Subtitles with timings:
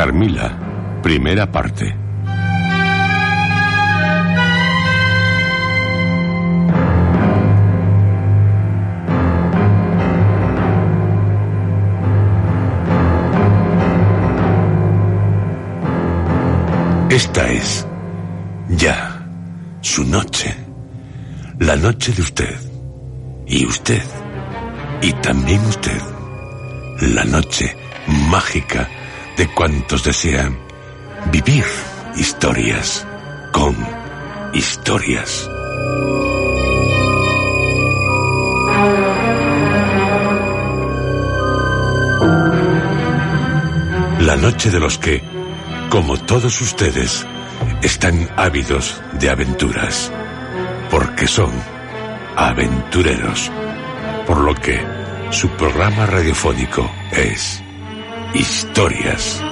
[0.00, 0.50] Carmila,
[1.02, 1.94] primera parte.
[17.10, 17.86] Esta es
[18.70, 19.22] ya
[19.82, 20.56] su noche,
[21.58, 22.56] la noche de usted,
[23.46, 24.02] y usted,
[25.02, 26.00] y también usted,
[27.02, 27.76] la noche
[28.30, 28.88] mágica
[29.40, 30.54] de cuantos desean
[31.32, 31.64] vivir
[32.14, 33.06] historias
[33.50, 33.74] con
[34.52, 35.48] historias.
[44.20, 45.22] La noche de los que,
[45.88, 47.26] como todos ustedes,
[47.80, 50.12] están ávidos de aventuras,
[50.90, 51.50] porque son
[52.36, 53.50] aventureros,
[54.26, 54.78] por lo que
[55.30, 57.62] su programa radiofónico es
[58.34, 59.42] Historias.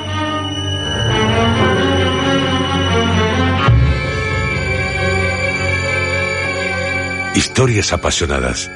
[7.35, 8.71] Historias apasionadas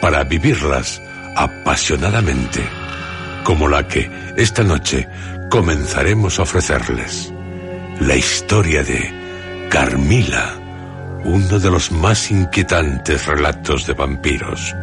[0.00, 1.02] para vivirlas
[1.36, 2.60] apasionadamente,
[3.42, 5.08] como la que esta noche
[5.50, 7.32] comenzaremos a ofrecerles.
[8.00, 9.12] La historia de
[9.68, 10.54] Carmila,
[11.24, 14.74] uno de los más inquietantes relatos de vampiros.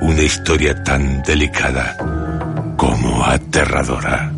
[0.00, 1.96] Una historia tan delicada
[2.76, 4.32] como aterradora.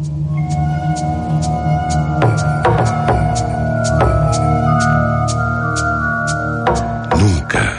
[7.18, 7.76] Nunca,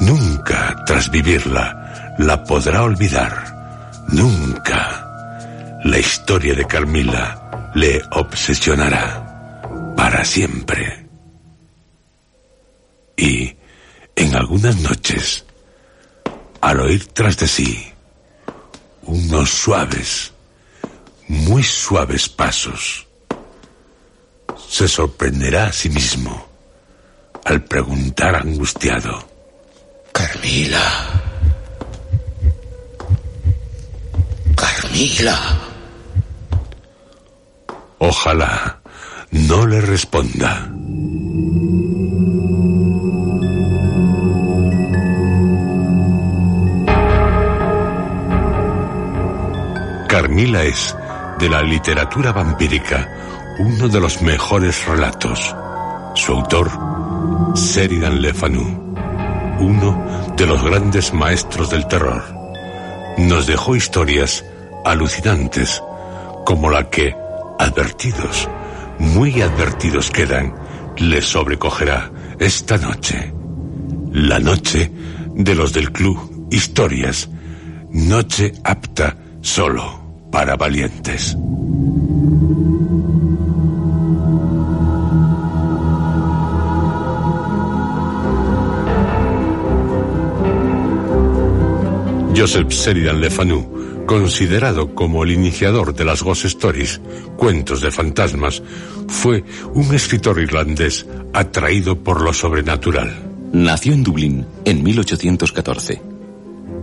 [0.00, 4.04] nunca tras vivirla la podrá olvidar.
[4.08, 5.02] Nunca.
[5.84, 9.62] La historia de Carmila le obsesionará
[9.96, 11.06] para siempre.
[13.16, 13.56] Y
[14.14, 15.44] en algunas noches,
[16.60, 17.95] al oír tras de sí
[19.06, 20.32] unos suaves,
[21.28, 23.06] muy suaves pasos,
[24.68, 26.46] se sorprenderá a sí mismo
[27.44, 29.26] al preguntar angustiado,
[30.12, 31.22] Carmila.
[34.56, 35.66] Carmila.
[37.98, 38.80] ojalá
[39.30, 40.70] no le responda.
[50.16, 50.96] Carmila es,
[51.38, 55.54] de la literatura vampírica, uno de los mejores relatos.
[56.14, 56.70] Su autor,
[57.54, 58.94] Sheridan Le Fanu,
[59.60, 62.24] uno de los grandes maestros del terror,
[63.18, 64.42] nos dejó historias
[64.86, 65.82] alucinantes,
[66.46, 67.14] como la que,
[67.58, 68.48] advertidos,
[68.98, 70.54] muy advertidos quedan,
[70.96, 73.34] les sobrecogerá esta noche.
[74.12, 74.90] La noche
[75.34, 77.28] de los del club Historias,
[77.90, 81.36] noche apta solo para valientes.
[92.36, 97.00] Joseph Sheridan Le Fanu, considerado como el iniciador de las Ghost Stories,
[97.38, 98.62] cuentos de fantasmas,
[99.08, 99.42] fue
[99.72, 103.14] un escritor irlandés atraído por lo sobrenatural.
[103.52, 106.02] Nació en Dublín en 1814.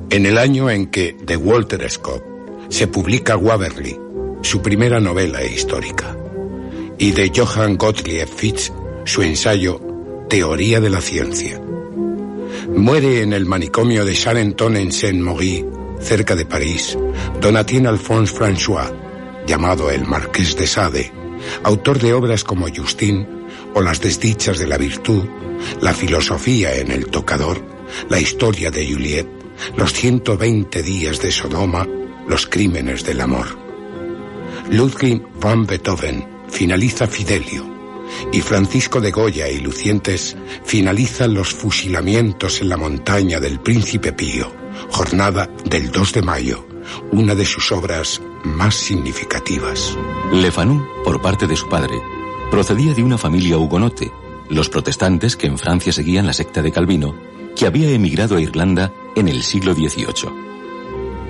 [0.09, 2.32] En el año en que de Walter Scott
[2.69, 3.97] se publica Waverly,
[4.41, 6.17] su primera novela histórica,
[6.97, 8.71] y de Johann Gottlieb Fitz,
[9.05, 9.79] su ensayo
[10.29, 11.61] Teoría de la Ciencia.
[12.75, 15.65] Muere en el manicomio de Charenton en Saint-Maury,
[15.99, 16.97] cerca de París,
[17.41, 18.91] Donatien Alphonse François,
[19.45, 21.11] llamado el Marqués de Sade,
[21.63, 23.27] autor de obras como Justin
[23.73, 25.23] o Las desdichas de la virtud,
[25.81, 27.61] La filosofía en el tocador,
[28.09, 29.27] La historia de Juliet,
[29.77, 31.87] Los 120 días de Sodoma,
[32.27, 33.57] Los crímenes del amor.
[34.69, 37.73] Ludwig van Beethoven finaliza Fidelio
[38.31, 44.51] y Francisco de Goya y Lucientes finalizan los fusilamientos en la montaña del Príncipe Pío,
[44.89, 46.67] jornada del 2 de mayo,
[47.11, 49.97] una de sus obras más significativas.
[50.31, 52.01] Le Fanu, por parte de su padre,
[52.51, 54.11] procedía de una familia hugonote,
[54.49, 57.15] los protestantes que en Francia seguían la secta de Calvino,
[57.55, 60.29] que había emigrado a Irlanda en el siglo XVIII.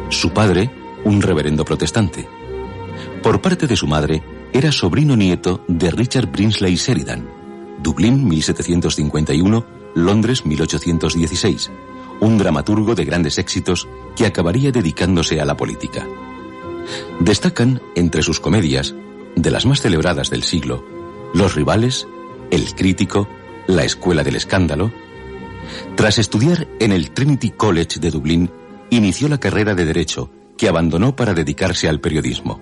[0.09, 0.69] Su padre,
[1.05, 2.27] un reverendo protestante.
[3.21, 4.23] Por parte de su madre,
[4.53, 7.27] era sobrino nieto de Richard Brinsley Sheridan,
[7.81, 9.65] Dublín 1751,
[9.95, 11.71] Londres 1816,
[12.19, 16.07] un dramaturgo de grandes éxitos que acabaría dedicándose a la política.
[17.19, 18.95] Destacan entre sus comedias,
[19.35, 20.85] de las más celebradas del siglo,
[21.33, 22.07] Los rivales,
[22.51, 23.27] El crítico,
[23.67, 24.91] La escuela del escándalo.
[25.95, 28.51] Tras estudiar en el Trinity College de Dublín,
[28.89, 30.29] inició la carrera de Derecho,
[30.67, 32.61] abandonó para dedicarse al periodismo.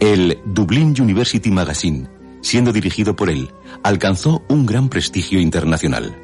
[0.00, 2.08] El Dublin University Magazine,
[2.40, 3.50] siendo dirigido por él,
[3.82, 6.16] alcanzó un gran prestigio internacional.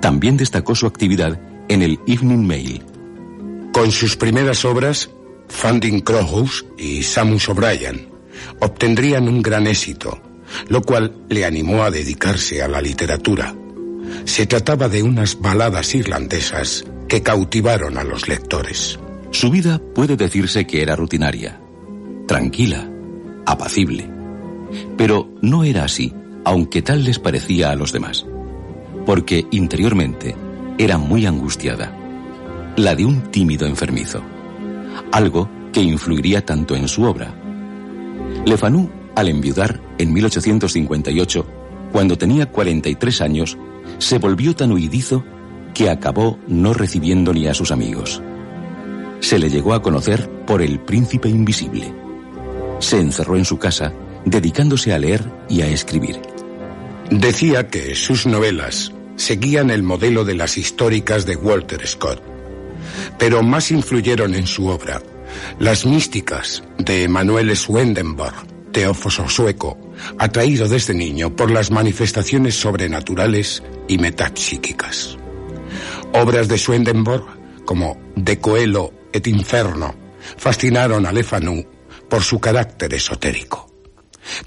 [0.00, 2.82] También destacó su actividad en el Evening Mail.
[3.72, 5.10] Con sus primeras obras,
[5.48, 8.08] Funding Crowhouse y Samus O'Brien
[8.60, 10.20] obtendrían un gran éxito,
[10.68, 13.54] lo cual le animó a dedicarse a la literatura.
[14.24, 18.98] Se trataba de unas baladas irlandesas que cautivaron a los lectores.
[19.32, 21.58] Su vida puede decirse que era rutinaria
[22.26, 22.88] tranquila,
[23.44, 24.08] apacible.
[24.96, 26.14] Pero no era así,
[26.44, 28.24] aunque tal les parecía a los demás,
[29.04, 30.34] porque interiormente
[30.78, 31.94] era muy angustiada,
[32.76, 34.22] la de un tímido enfermizo,
[35.10, 37.34] algo que influiría tanto en su obra.
[38.46, 41.46] Le Fanu, al enviudar en 1858,
[41.92, 43.58] cuando tenía 43 años,
[43.98, 45.22] se volvió tan huidizo
[45.74, 48.22] que acabó no recibiendo ni a sus amigos.
[49.22, 52.02] Se le llegó a conocer por el príncipe invisible
[52.82, 53.92] se encerró en su casa,
[54.24, 56.20] dedicándose a leer y a escribir.
[57.10, 62.22] Decía que sus novelas seguían el modelo de las históricas de Walter Scott,
[63.18, 65.00] pero más influyeron en su obra
[65.58, 68.34] las místicas de Emanuel Swendenborg,
[68.72, 69.78] teófoso sueco,
[70.18, 75.16] atraído desde niño por las manifestaciones sobrenaturales y metapsíquicas.
[76.12, 77.24] Obras de Swendenborg,
[77.64, 79.94] como De Coelho et Inferno,
[80.36, 81.64] fascinaron a Lefanu
[82.08, 83.70] por su carácter esotérico.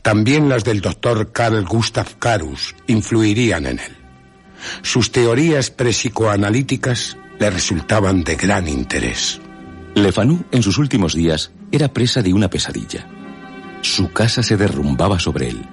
[0.02, 3.96] También las del doctor Carl Gustav Carus influirían en él.
[4.82, 9.42] Sus teorías prepsicoanalíticas le resultaban de gran interés.
[9.96, 13.08] Le Fanu, en sus últimos días, era presa de una pesadilla.
[13.82, 15.66] Su casa se derrumbaba sobre él.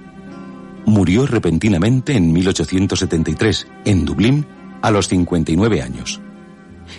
[0.84, 4.46] Murió repentinamente en 1873, en Dublín,
[4.82, 6.20] a los 59 años.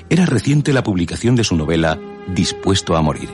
[0.09, 3.29] Era reciente la publicación de su novela Dispuesto a morir.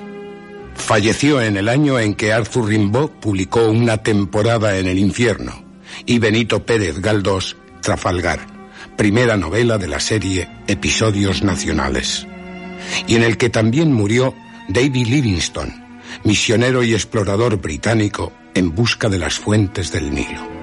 [0.75, 5.64] Falleció en el año en que Arthur Rimbaud publicó Una temporada en el infierno
[6.06, 8.40] y Benito Pérez Galdós Trafalgar,
[8.97, 12.28] primera novela de la serie Episodios Nacionales,
[13.07, 14.33] y en el que también murió
[14.68, 15.73] David Livingstone,
[16.23, 20.58] misionero y explorador británico en busca de las fuentes del Nilo.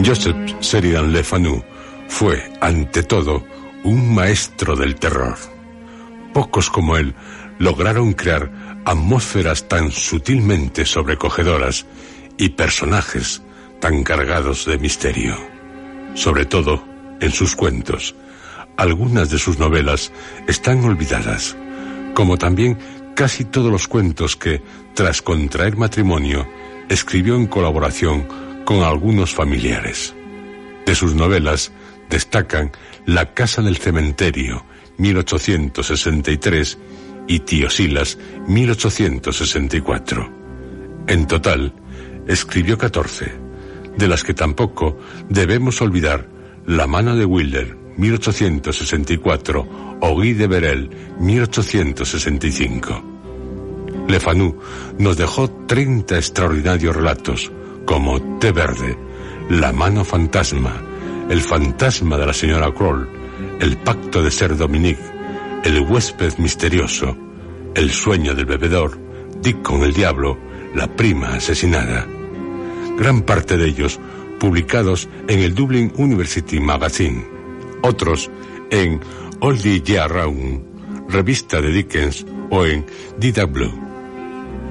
[0.00, 1.62] Joseph Sheridan Le Fanu
[2.08, 3.44] fue, ante todo,
[3.84, 5.36] un maestro del terror.
[6.32, 7.14] Pocos como él
[7.58, 8.50] lograron crear
[8.84, 11.86] atmósferas tan sutilmente sobrecogedoras
[12.38, 13.42] y personajes
[13.80, 15.36] tan cargados de misterio.
[16.14, 16.82] Sobre todo
[17.20, 18.16] en sus cuentos.
[18.76, 20.10] Algunas de sus novelas
[20.48, 21.56] están olvidadas,
[22.14, 22.78] como también
[23.14, 24.62] casi todos los cuentos que,
[24.94, 26.48] tras contraer matrimonio,
[26.88, 28.26] escribió en colaboración
[28.64, 30.14] con algunos familiares.
[30.86, 31.72] De sus novelas
[32.08, 32.72] destacan
[33.06, 34.64] La Casa del Cementerio,
[34.98, 36.78] 1863,
[37.26, 40.30] y Tío Silas, 1864.
[41.06, 41.72] En total,
[42.26, 43.32] escribió 14,
[43.96, 46.28] de las que tampoco debemos olvidar
[46.66, 53.02] La mano de Wilder, 1864, o Guy de Berel, 1865.
[54.08, 54.58] Le Fanu
[54.98, 57.50] nos dejó 30 extraordinarios relatos,
[57.84, 58.96] como Té Verde,
[59.50, 60.82] La mano fantasma,
[61.28, 63.08] El fantasma de la señora Kroll,
[63.60, 65.02] El pacto de ser Dominique,
[65.64, 67.16] El huésped misterioso,
[67.74, 68.98] El sueño del bebedor,
[69.40, 70.38] Dick con el diablo,
[70.74, 72.06] La prima asesinada.
[72.98, 73.98] Gran parte de ellos
[74.38, 77.24] publicados en el Dublin University Magazine,
[77.82, 78.30] otros
[78.70, 79.00] en
[79.40, 80.62] Oldie Year Round,
[81.08, 82.84] revista de Dickens o en
[83.48, 83.72] Blue.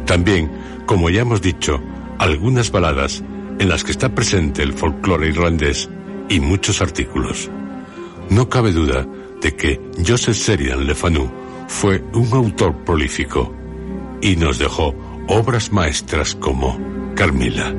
[0.05, 0.51] También,
[0.85, 1.81] como ya hemos dicho,
[2.21, 3.23] algunas baladas
[3.57, 5.89] en las que está presente el folclore irlandés
[6.29, 7.49] y muchos artículos.
[8.29, 9.07] No cabe duda
[9.41, 11.31] de que Joseph Sheridan Le Fanu
[11.67, 13.51] fue un autor prolífico
[14.21, 14.93] y nos dejó
[15.29, 16.79] obras maestras como
[17.15, 17.73] Carmila.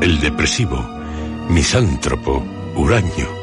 [0.00, 0.82] El depresivo,
[1.50, 2.42] misántropo,
[2.74, 3.39] huraño,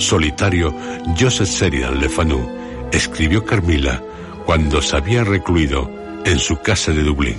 [0.00, 0.74] solitario
[1.18, 2.48] Joseph Sheridan Le Fanu
[2.92, 4.02] escribió Carmila
[4.44, 5.90] cuando se había recluido
[6.24, 7.36] en su casa de Dublín,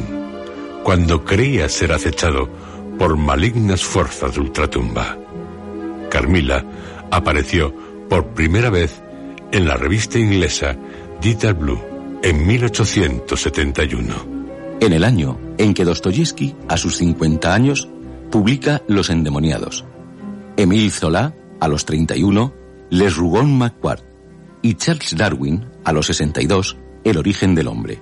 [0.84, 2.50] cuando creía ser acechado
[2.98, 5.18] por malignas fuerzas de ultratumba.
[6.10, 6.65] Carmila
[7.10, 7.74] apareció
[8.10, 9.01] por primera vez
[9.51, 10.77] en la revista inglesa
[11.22, 11.82] Dieter Blue
[12.24, 14.13] en 1871.
[14.80, 17.88] En el año en que Dostoyevsky, a sus 50 años,
[18.32, 19.86] publica Los endemoniados.
[20.58, 22.53] Emile Zola, a los 31,
[22.89, 24.03] Les Rougon Macquart
[24.63, 28.01] y Charles Darwin, a los 62, El origen del hombre.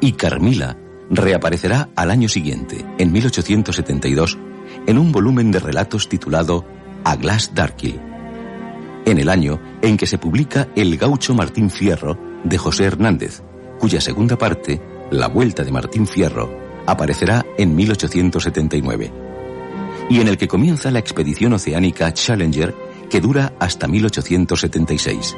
[0.00, 0.78] Y Carmila
[1.10, 4.38] reaparecerá al año siguiente, en 1872,
[4.86, 6.64] en un volumen de relatos titulado
[7.04, 8.00] A Glass Darkle.
[9.04, 13.42] En el año en que se publica El gaucho Martín Fierro de José Hernández,
[13.80, 14.80] cuya segunda parte,
[15.10, 16.56] La vuelta de Martín Fierro,
[16.86, 19.27] aparecerá en 1879.
[20.10, 22.74] Y en el que comienza la expedición oceánica Challenger
[23.10, 25.36] que dura hasta 1876.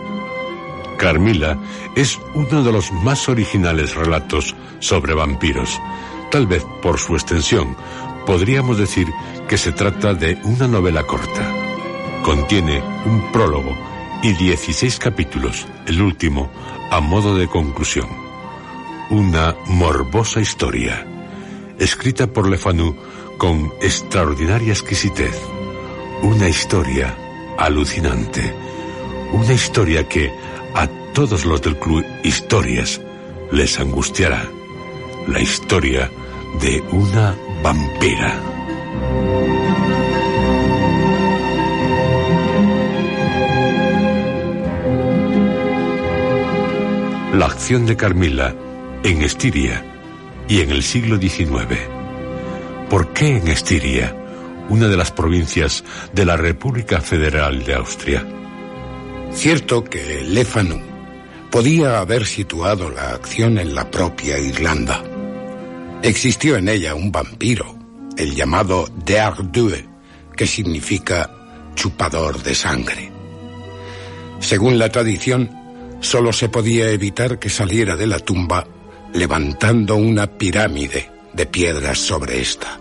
[0.99, 1.59] Carmila
[1.97, 5.81] es uno de los más originales relatos sobre vampiros.
[6.31, 7.75] Tal vez por su extensión,
[8.27, 9.09] podríamos decir
[9.49, 11.55] que se trata de una novela corta.
[12.23, 13.75] Contiene un prólogo
[14.23, 16.51] y 16 capítulos, el último
[16.91, 18.09] a modo de conclusión.
[19.09, 21.07] Una morbosa historia,
[21.79, 22.95] escrita por Le Fanu
[23.41, 25.35] con extraordinaria exquisitez.
[26.23, 27.17] Una historia
[27.57, 28.55] alucinante.
[29.33, 30.31] Una historia que
[30.75, 33.01] a todos los del club Historias
[33.51, 34.47] les angustiará.
[35.27, 36.11] La historia
[36.61, 38.39] de una vampira.
[47.33, 48.55] La acción de Carmila
[49.03, 49.83] en Estiria
[50.47, 52.00] y en el siglo XIX.
[52.91, 54.17] ¿Por qué en Estiria,
[54.69, 58.27] una de las provincias de la República Federal de Austria?
[59.33, 60.81] Cierto que Lefanu
[61.53, 65.05] podía haber situado la acción en la propia Irlanda.
[66.03, 67.79] Existió en ella un vampiro,
[68.17, 69.89] el llamado Deardue,
[70.37, 71.31] que significa
[71.77, 73.13] chupador de sangre.
[74.41, 75.49] Según la tradición,
[76.01, 78.67] solo se podía evitar que saliera de la tumba
[79.15, 82.80] levantando una pirámide de piedras sobre esta.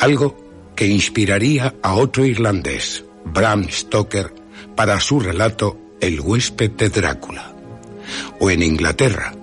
[0.00, 0.36] Algo
[0.76, 4.32] que inspiraría a otro irlandés, Bram Stoker,
[4.76, 7.52] para su relato El huésped de Drácula.
[8.38, 9.34] O en Inglaterra,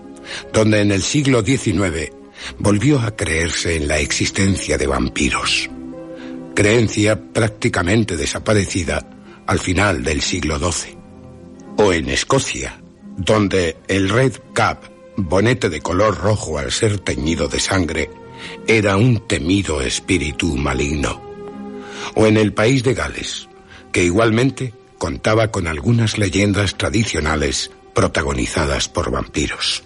[0.53, 2.11] donde en el siglo XIX
[2.59, 5.69] volvió a creerse en la existencia de vampiros.
[6.53, 9.05] Creencia prácticamente desaparecida
[9.45, 10.97] al final del siglo XII.
[11.77, 12.81] O en Escocia,
[13.17, 14.83] donde el Red Cap,
[15.17, 18.09] bonete de color rojo al ser teñido de sangre,
[18.67, 21.21] era un temido espíritu maligno.
[22.15, 23.47] O en el país de Gales,
[23.91, 29.83] que igualmente contaba con algunas leyendas tradicionales protagonizadas por vampiros.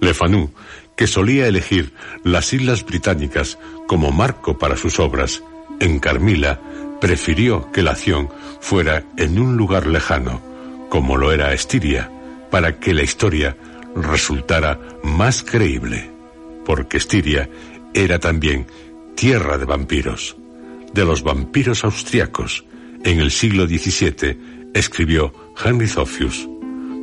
[0.00, 0.52] Le Fanu,
[0.96, 1.92] que solía elegir
[2.24, 5.42] las Islas Británicas como marco para sus obras,
[5.80, 6.60] en Carmila
[7.00, 8.30] prefirió que la acción
[8.60, 10.40] fuera en un lugar lejano,
[10.88, 12.10] como lo era Estiria,
[12.50, 13.56] para que la historia
[13.94, 16.10] resultara más creíble,
[16.66, 17.48] porque Estiria
[17.94, 18.66] era también
[19.14, 20.36] tierra de vampiros,
[20.92, 22.64] de los vampiros austriacos,
[23.04, 24.36] en el siglo XVII,
[24.74, 25.32] escribió
[25.64, 26.46] Henry Zophius.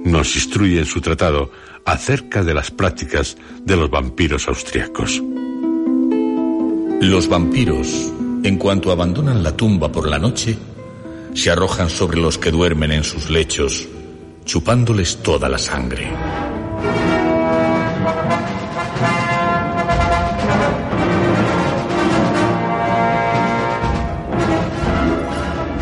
[0.03, 1.49] Nos instruye en su tratado
[1.85, 5.21] acerca de las prácticas de los vampiros austriacos.
[7.01, 8.11] Los vampiros,
[8.43, 10.57] en cuanto abandonan la tumba por la noche,
[11.33, 13.87] se arrojan sobre los que duermen en sus lechos,
[14.45, 16.11] chupándoles toda la sangre.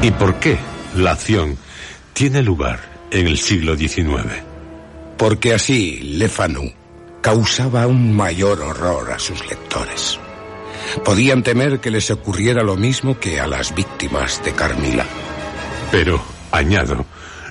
[0.03, 0.57] ¿Y por qué
[0.95, 1.59] la acción
[2.13, 2.79] tiene lugar
[3.11, 4.41] en el siglo XIX?
[5.15, 6.71] Porque así Le Fanu
[7.21, 10.19] causaba un mayor horror a sus lectores.
[11.05, 15.05] Podían temer que les ocurriera lo mismo que a las víctimas de Carmila.
[15.91, 16.19] Pero,
[16.51, 17.05] añado,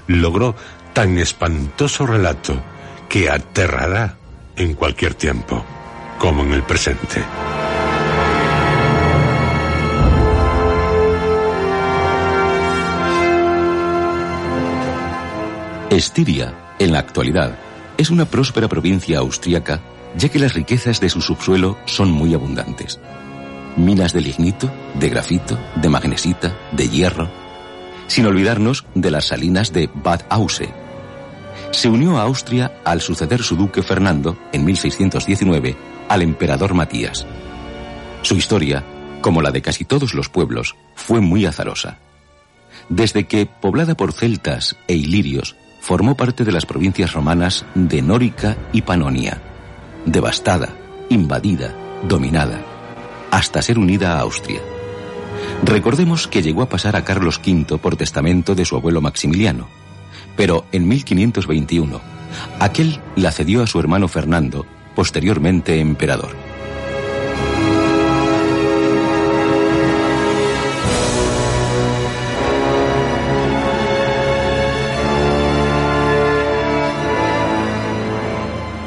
[0.08, 0.56] logró
[0.92, 2.60] tan espantoso relato
[3.08, 4.16] que aterrará
[4.56, 5.64] en cualquier tiempo,
[6.18, 7.22] como en el presente.
[16.00, 17.58] Estiria, en la actualidad,
[17.98, 19.82] es una próspera provincia austríaca,
[20.16, 22.98] ya que las riquezas de su subsuelo son muy abundantes.
[23.76, 27.28] Minas de lignito, de grafito, de magnesita, de hierro,
[28.06, 30.70] sin olvidarnos de las salinas de Bad Ausse.
[31.70, 35.76] Se unió a Austria al suceder su duque Fernando, en 1619,
[36.08, 37.26] al emperador Matías.
[38.22, 38.82] Su historia,
[39.20, 41.98] como la de casi todos los pueblos, fue muy azarosa.
[42.88, 48.56] Desde que, poblada por celtas e ilirios, formó parte de las provincias romanas de Nórica
[48.72, 49.40] y Panonia,
[50.04, 50.76] devastada,
[51.08, 51.74] invadida,
[52.06, 52.60] dominada,
[53.30, 54.60] hasta ser unida a Austria.
[55.64, 59.68] Recordemos que llegó a pasar a Carlos V por testamento de su abuelo Maximiliano,
[60.36, 62.00] pero en 1521
[62.60, 66.49] aquel la cedió a su hermano Fernando, posteriormente emperador.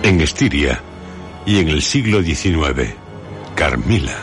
[0.03, 0.81] En Estiria
[1.45, 2.93] y en el siglo XIX,
[3.55, 4.17] Carmila,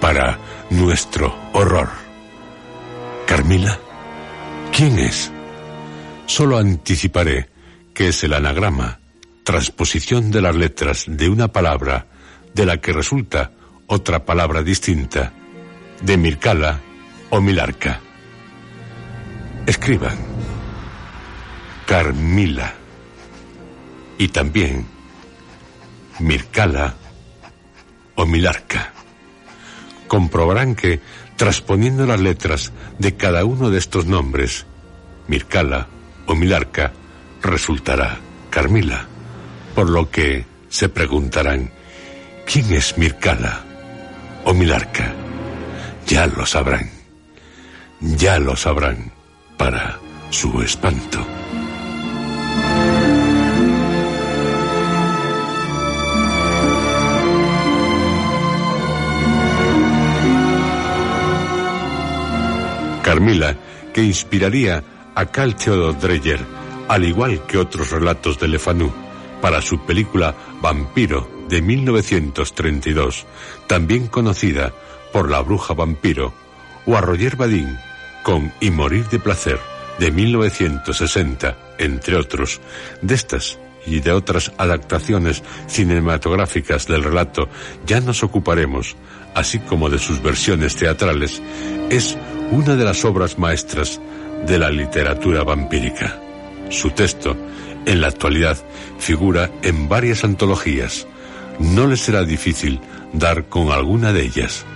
[0.00, 0.38] para
[0.70, 1.88] nuestro horror.
[3.26, 3.80] Carmila,
[4.70, 5.32] ¿quién es?
[6.26, 7.48] Solo anticiparé
[7.92, 9.00] que es el anagrama,
[9.42, 12.06] transposición de las letras de una palabra
[12.54, 13.50] de la que resulta
[13.88, 15.32] otra palabra distinta,
[16.00, 16.80] de Mircala
[17.30, 18.00] o Milarca.
[19.66, 20.16] Escriban.
[21.86, 22.81] Carmila.
[24.22, 24.86] Y también
[26.20, 26.94] Mircala
[28.14, 28.92] o Milarca.
[30.06, 31.00] Comprobarán que,
[31.34, 34.64] transponiendo las letras de cada uno de estos nombres,
[35.26, 35.88] Mircala
[36.26, 36.92] o Milarca,
[37.42, 39.08] resultará Carmila.
[39.74, 41.72] Por lo que se preguntarán,
[42.46, 43.64] ¿quién es Mircala
[44.44, 45.12] o Milarca?
[46.06, 46.92] Ya lo sabrán.
[48.00, 49.10] Ya lo sabrán
[49.56, 49.98] para
[50.30, 51.26] su espanto.
[63.12, 63.54] Carmila,
[63.92, 64.82] que inspiraría
[65.14, 66.40] a Carl Theodor Dreyer,
[66.88, 68.90] al igual que otros relatos de Le Fanu,
[69.42, 73.26] para su película Vampiro de 1932,
[73.66, 74.72] también conocida
[75.12, 76.32] por La Bruja Vampiro,
[76.86, 77.76] o a Roger Badin
[78.22, 79.60] con Y Morir de Placer
[79.98, 82.62] de 1960, entre otros.
[83.02, 87.50] De estas y de otras adaptaciones cinematográficas del relato
[87.84, 88.96] ya nos ocuparemos,
[89.34, 91.42] así como de sus versiones teatrales,
[91.90, 92.16] es
[92.52, 93.98] una de las obras maestras
[94.46, 96.20] de la literatura vampírica.
[96.68, 97.34] Su texto,
[97.86, 98.58] en la actualidad,
[98.98, 101.06] figura en varias antologías.
[101.58, 102.78] No les será difícil
[103.14, 104.66] dar con alguna de ellas.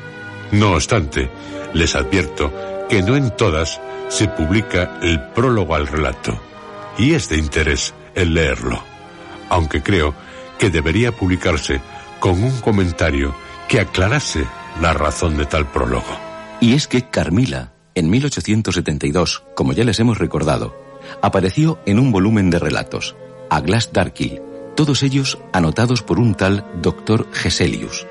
[0.52, 1.28] No obstante,
[1.74, 2.50] les advierto
[2.88, 6.40] que no en todas se publica el prólogo al relato,
[6.96, 8.82] y es de interés el leerlo,
[9.50, 10.14] aunque creo
[10.58, 11.80] que debería publicarse
[12.20, 13.34] con un comentario
[13.68, 14.46] que aclarase
[14.80, 16.25] la razón de tal prólogo.
[16.66, 20.74] Y es que Carmila, en 1872, como ya les hemos recordado,
[21.22, 23.14] apareció en un volumen de relatos,
[23.50, 24.42] A Glass Darkill,
[24.74, 28.04] todos ellos anotados por un tal doctor Geselius.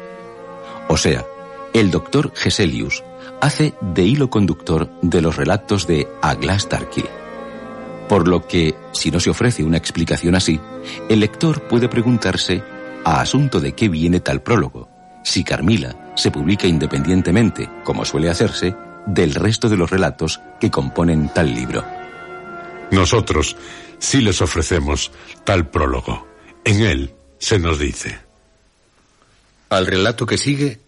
[0.88, 1.26] O sea,
[1.74, 3.04] el doctor Geselius
[3.42, 7.10] hace de hilo conductor de los relatos de A Glass Darkill.
[8.08, 10.62] Por lo que, si no se ofrece una explicación así,
[11.10, 12.64] el lector puede preguntarse
[13.04, 14.88] a asunto de qué viene tal prólogo,
[15.26, 18.76] si Carmila se publica independientemente, como suele hacerse,
[19.06, 21.86] del resto de los relatos que componen tal libro.
[22.92, 23.56] Nosotros
[24.00, 25.12] sí les ofrecemos
[25.44, 26.28] tal prólogo.
[26.64, 28.20] En él se nos dice.
[29.70, 30.80] Al relato que sigue,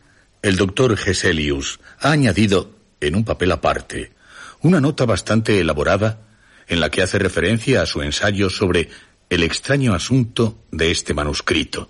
[0.41, 4.13] el doctor Geselius ha añadido, en un papel aparte,
[4.61, 6.21] una nota bastante elaborada
[6.67, 8.89] en la que hace referencia a su ensayo sobre
[9.29, 11.89] el extraño asunto de este manuscrito.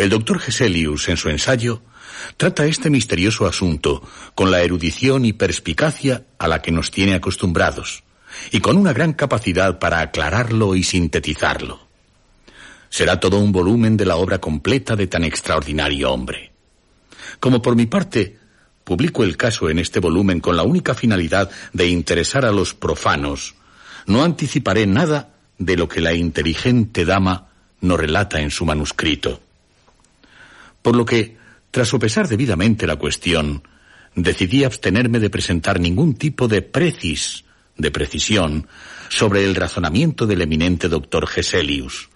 [0.00, 1.82] El doctor Geselius, en su ensayo,
[2.38, 4.02] trata este misterioso asunto
[4.34, 8.02] con la erudición y perspicacia a la que nos tiene acostumbrados,
[8.50, 11.86] y con una gran capacidad para aclararlo y sintetizarlo.
[12.88, 16.50] Será todo un volumen de la obra completa de tan extraordinario hombre.
[17.38, 18.38] Como por mi parte,
[18.84, 23.54] publico el caso en este volumen con la única finalidad de interesar a los profanos,
[24.06, 27.48] no anticiparé nada de lo que la inteligente dama
[27.82, 29.42] nos relata en su manuscrito.
[30.82, 31.40] Por lo que
[31.70, 33.62] Tras sopesar debidamente la cuestión,
[34.14, 37.44] decidí abstenerme de presentar ningún tipo de precis,
[37.76, 38.66] de precisión,
[39.08, 42.08] sobre el razonamiento del eminente doctor Geselius,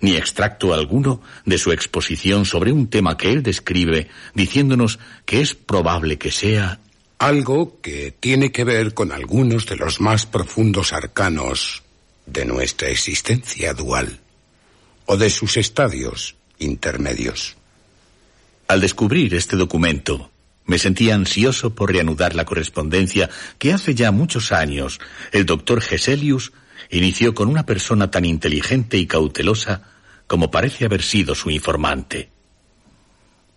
[0.00, 5.54] ni extracto alguno de su exposición sobre un tema que él describe, diciéndonos que es
[5.54, 6.80] probable que sea
[7.18, 11.82] algo que tiene que ver con algunos de los más profundos arcanos
[12.26, 14.20] de nuestra existencia dual
[15.06, 17.59] o de sus estadios intermedios.
[18.70, 20.30] Al descubrir este documento,
[20.64, 23.28] me sentí ansioso por reanudar la correspondencia
[23.58, 25.00] que hace ya muchos años
[25.32, 26.52] el doctor Geselius
[26.88, 29.90] inició con una persona tan inteligente y cautelosa
[30.28, 32.30] como parece haber sido su informante.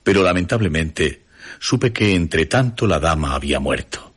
[0.01, 1.25] Pero lamentablemente
[1.59, 4.15] supe que entre tanto la dama había muerto.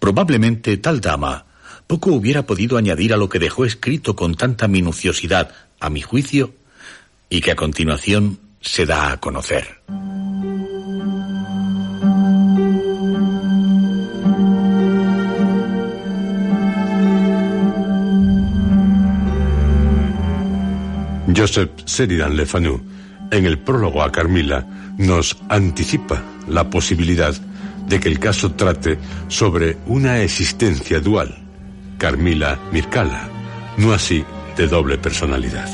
[0.00, 1.46] Probablemente tal dama
[1.86, 6.56] poco hubiera podido añadir a lo que dejó escrito con tanta minuciosidad, a mi juicio,
[7.30, 9.64] y que a continuación se da a conocer.
[21.34, 22.80] Joseph Sheridan Le Fanu,
[23.30, 27.34] en el prólogo a Carmila, nos anticipa la posibilidad
[27.88, 28.98] de que el caso trate
[29.28, 31.36] sobre una existencia dual,
[31.98, 33.28] Carmila Mircala,
[33.76, 34.24] no así
[34.56, 35.68] de doble personalidad,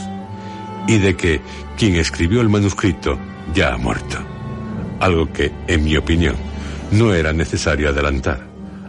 [0.86, 1.40] y de que
[1.76, 3.18] quien escribió el manuscrito
[3.54, 4.18] ya ha muerto,
[5.00, 6.36] algo que, en mi opinión,
[6.90, 8.46] no era necesario adelantar,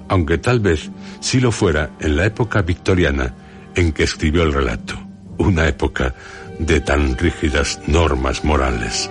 [0.10, 3.34] aunque tal vez sí lo fuera en la época victoriana
[3.76, 4.96] en que escribió el relato,
[5.38, 6.14] una época
[6.60, 9.10] de tan rígidas normas morales,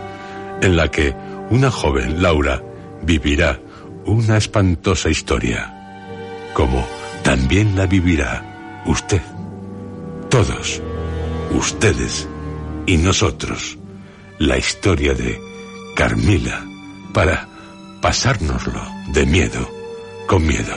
[0.61, 1.15] en la que
[1.51, 2.63] una joven Laura
[3.03, 3.59] vivirá
[4.05, 6.87] una espantosa historia, como
[7.23, 9.23] también la vivirá usted,
[10.29, 10.81] todos,
[11.53, 12.29] ustedes
[12.87, 13.79] y nosotros,
[14.39, 15.41] la historia de
[15.95, 16.65] Carmila,
[17.13, 17.49] para
[18.01, 19.69] pasárnoslo de miedo
[20.27, 20.77] con miedo.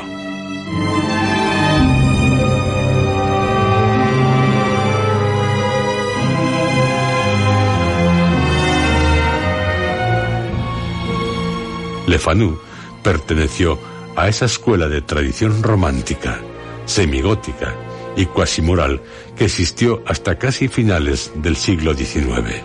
[12.08, 12.60] Le Fanu
[13.02, 13.80] perteneció
[14.15, 16.39] a esa escuela de tradición romántica,
[16.86, 17.85] semigótica
[18.15, 19.01] y cuasi moral
[19.38, 22.63] que existió hasta casi finales del siglo XIX.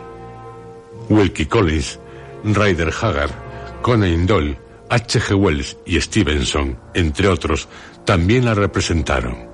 [1.09, 1.99] Wilkie Collins,
[2.45, 3.33] Ryder Haggard,
[3.83, 4.59] Conan Doyle,
[4.89, 5.35] H.G.
[5.35, 7.69] Wells y Stevenson, entre otros,
[8.05, 9.49] también la representaron.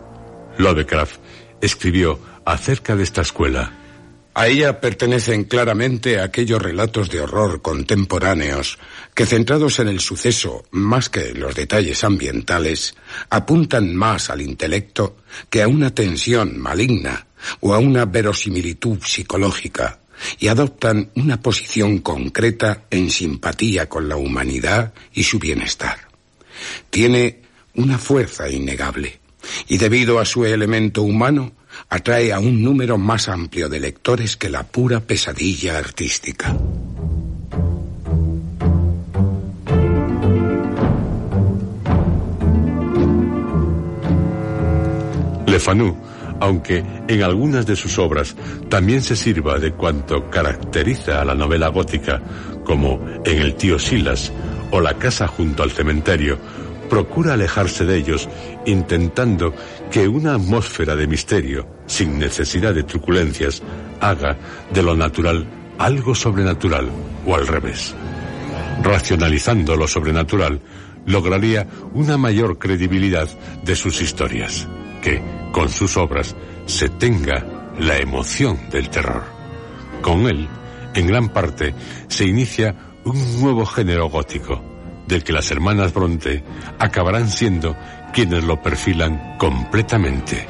[0.58, 1.20] Lovecraft
[1.60, 3.72] escribió acerca de esta escuela
[4.36, 8.78] a ella pertenecen claramente aquellos relatos de horror contemporáneos
[9.14, 12.94] que, centrados en el suceso más que en los detalles ambientales,
[13.30, 15.16] apuntan más al intelecto
[15.48, 17.28] que a una tensión maligna
[17.60, 20.00] o a una verosimilitud psicológica
[20.38, 26.08] y adoptan una posición concreta en simpatía con la humanidad y su bienestar.
[26.90, 27.40] Tiene
[27.72, 29.18] una fuerza innegable
[29.66, 31.52] y debido a su elemento humano
[31.88, 36.56] atrae a un número más amplio de lectores que la pura pesadilla artística.
[45.46, 45.96] Le Fanu,
[46.40, 48.36] aunque en algunas de sus obras
[48.68, 52.20] también se sirva de cuanto caracteriza a la novela gótica,
[52.64, 54.32] como en El tío Silas
[54.70, 56.38] o La casa junto al cementerio,
[56.88, 58.28] procura alejarse de ellos,
[58.66, 59.54] intentando
[59.90, 63.62] que una atmósfera de misterio, sin necesidad de truculencias,
[64.00, 64.36] haga
[64.72, 65.46] de lo natural
[65.78, 66.88] algo sobrenatural
[67.26, 67.94] o al revés.
[68.82, 70.60] Racionalizando lo sobrenatural,
[71.06, 73.28] lograría una mayor credibilidad
[73.62, 74.66] de sus historias,
[75.02, 75.22] que,
[75.52, 76.34] con sus obras,
[76.66, 79.24] se tenga la emoción del terror.
[80.02, 80.48] Con él,
[80.94, 81.74] en gran parte,
[82.08, 84.62] se inicia un nuevo género gótico,
[85.06, 86.42] del que las hermanas Bronte
[86.78, 87.76] acabarán siendo
[88.12, 90.46] quienes lo perfilan completamente.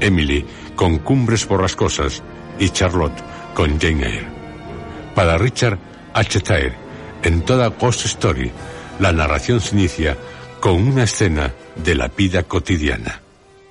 [0.00, 2.22] Emily con Cumbres Borrascosas
[2.58, 3.22] y Charlotte
[3.54, 4.28] con Jane Eyre.
[5.14, 5.78] Para Richard
[6.12, 6.40] H.
[7.22, 8.50] En toda Ghost Story,
[8.98, 10.16] la narración se inicia
[10.60, 13.20] con una escena de la vida cotidiana.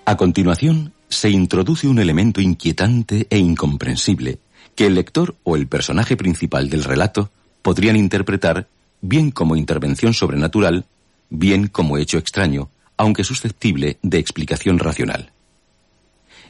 [0.05, 4.39] A continuación, se introduce un elemento inquietante e incomprensible
[4.75, 7.29] que el lector o el personaje principal del relato
[7.61, 8.67] podrían interpretar
[9.03, 10.85] bien como intervención sobrenatural,
[11.29, 15.33] bien como hecho extraño, aunque susceptible de explicación racional.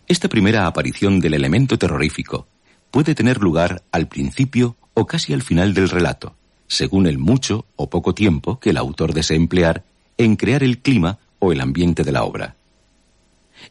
[0.08, 2.48] Esta primera aparición del elemento terrorífico
[2.92, 6.36] puede tener lugar al principio o casi al final del relato,
[6.68, 9.84] según el mucho o poco tiempo que el autor desee emplear
[10.20, 12.56] en crear el clima o el ambiente de la obra.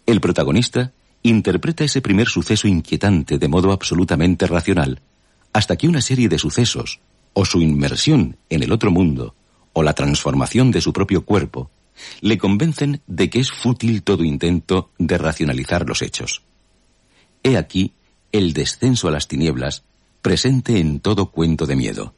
[0.06, 0.90] El protagonista
[1.22, 5.02] interpreta ese primer suceso inquietante de modo absolutamente racional,
[5.52, 6.98] hasta que una serie de sucesos,
[7.34, 9.34] o su inmersión en el otro mundo,
[9.72, 11.70] o la transformación de su propio cuerpo,
[12.20, 16.42] le convencen de que es fútil todo intento de racionalizar los hechos.
[17.42, 17.92] He aquí
[18.32, 19.84] el descenso a las tinieblas
[20.22, 22.14] presente en todo cuento de miedo.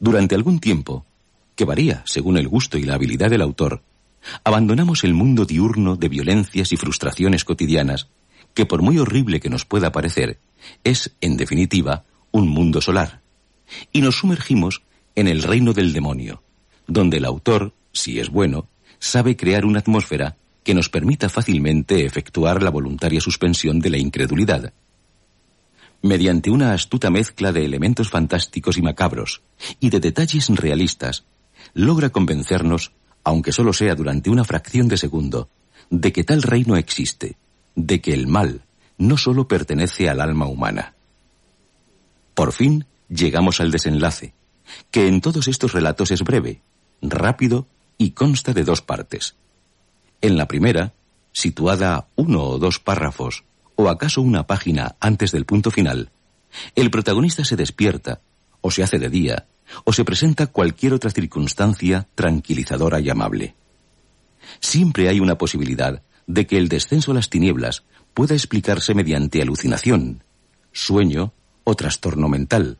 [0.00, 1.06] Durante algún tiempo,
[1.54, 3.82] que varía según el gusto y la habilidad del autor,
[4.44, 8.08] abandonamos el mundo diurno de violencias y frustraciones cotidianas,
[8.54, 10.40] que por muy horrible que nos pueda parecer,
[10.84, 13.22] es, en definitiva, un mundo solar,
[13.92, 14.82] y nos sumergimos
[15.14, 16.42] en el reino del demonio,
[16.86, 22.62] donde el autor, si es bueno, sabe crear una atmósfera que nos permita fácilmente efectuar
[22.62, 24.72] la voluntaria suspensión de la incredulidad.
[26.02, 29.42] Mediante una astuta mezcla de elementos fantásticos y macabros
[29.80, 31.24] y de detalles realistas,
[31.74, 32.92] logra convencernos,
[33.24, 35.48] aunque solo sea durante una fracción de segundo,
[35.90, 37.36] de que tal reino existe,
[37.74, 38.62] de que el mal
[38.98, 40.94] no solo pertenece al alma humana.
[42.34, 44.34] Por fin llegamos al desenlace,
[44.90, 46.62] que en todos estos relatos es breve,
[47.00, 47.66] rápido
[47.96, 49.36] y consta de dos partes.
[50.20, 50.94] En la primera,
[51.32, 53.44] situada uno o dos párrafos,
[53.76, 56.10] o acaso una página antes del punto final,
[56.74, 58.20] el protagonista se despierta,
[58.60, 59.46] o se hace de día,
[59.84, 63.54] o se presenta cualquier otra circunstancia tranquilizadora y amable.
[64.60, 70.24] Siempre hay una posibilidad de que el descenso a las tinieblas pueda explicarse mediante alucinación,
[70.72, 71.32] sueño
[71.64, 72.78] o trastorno mental.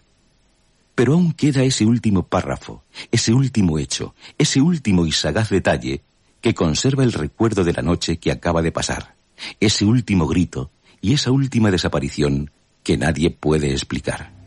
[0.98, 2.82] Pero aún queda ese último párrafo,
[3.12, 6.02] ese último hecho, ese último y sagaz detalle
[6.40, 9.14] que conserva el recuerdo de la noche que acaba de pasar,
[9.60, 12.50] ese último grito y esa última desaparición
[12.82, 14.37] que nadie puede explicar.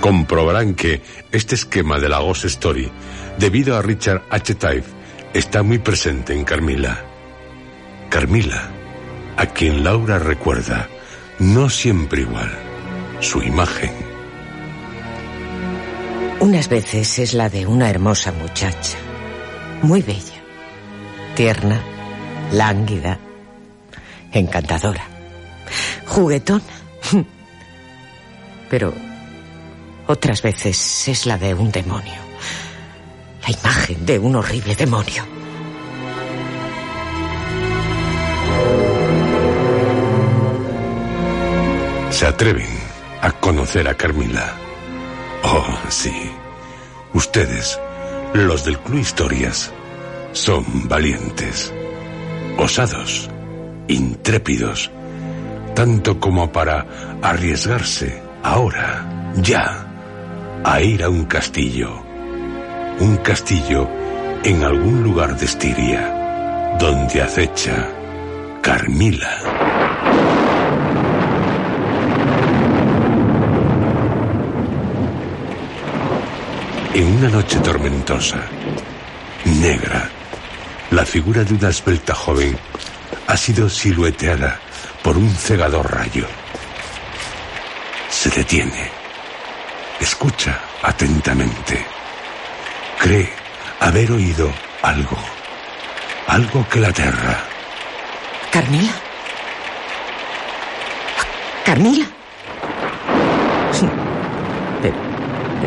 [0.00, 2.90] Comprobarán que este esquema de la Ghost Story,
[3.38, 4.54] debido a Richard H.
[4.54, 4.84] Type,
[5.34, 7.04] está muy presente en Carmila.
[8.08, 8.70] Carmila,
[9.36, 10.88] a quien Laura recuerda,
[11.38, 12.50] no siempre igual,
[13.20, 13.92] su imagen.
[16.40, 18.96] Unas veces es la de una hermosa muchacha,
[19.82, 20.40] muy bella,
[21.34, 21.82] tierna,
[22.52, 23.18] lánguida,
[24.32, 25.04] encantadora,
[26.06, 26.62] juguetona.
[28.70, 28.94] Pero
[30.08, 32.20] otras veces es la de un demonio,
[33.42, 35.38] la imagen de un horrible demonio.
[42.18, 42.66] se atreven
[43.22, 44.56] a conocer a Carmila.
[45.44, 46.32] Oh, sí.
[47.14, 47.78] Ustedes,
[48.34, 49.72] los del Club Historias,
[50.32, 51.72] son valientes,
[52.58, 53.30] osados,
[53.86, 54.90] intrépidos,
[55.76, 59.87] tanto como para arriesgarse ahora, ya,
[60.70, 62.02] a ir a un castillo.
[63.00, 63.88] Un castillo
[64.44, 67.88] en algún lugar de Estiria, donde acecha
[68.60, 69.34] Carmila.
[76.92, 78.40] En una noche tormentosa,
[79.62, 80.10] negra,
[80.90, 82.58] la figura de una esbelta joven
[83.26, 84.60] ha sido silueteada
[85.02, 86.26] por un cegador rayo.
[88.10, 88.97] Se detiene,
[90.00, 91.84] escucha atentamente,
[92.98, 93.32] cree
[93.80, 94.50] haber oído
[94.82, 95.18] algo,
[96.26, 97.44] algo que la aterra.
[98.50, 98.92] ¿Carmila?
[101.64, 102.06] ¿Carmila?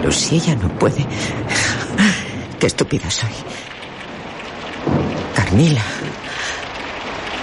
[0.01, 1.05] Pero si ella no puede...
[2.59, 3.29] Qué estúpida soy.
[5.35, 5.81] Carmila.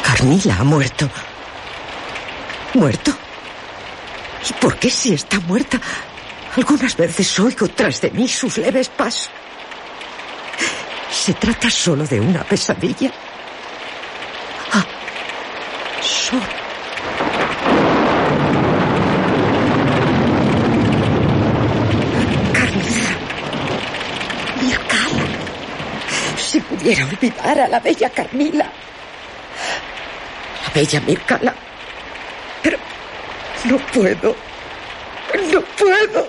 [0.03, 1.09] Carmila ha muerto.
[2.75, 3.13] ¿Muerto?
[4.49, 5.81] ¿Y por qué si está muerta?
[6.59, 9.31] Algunas veces oigo tras de mí sus leves pasos.
[11.09, 13.13] ¿Se trata solo de una pesadilla?
[14.73, 14.85] Ah,
[16.03, 16.43] solo
[26.69, 28.71] pudiera olvidar a la bella Carmila.
[30.65, 31.55] La bella Mircala.
[32.65, 32.79] Pero
[33.65, 34.35] no puedo.
[35.53, 36.28] No puedo.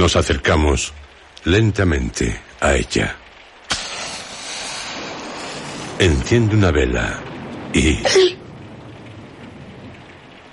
[0.00, 0.94] Nos acercamos
[1.44, 3.14] lentamente a ella.
[5.98, 7.20] Enciende una vela
[7.74, 7.98] y...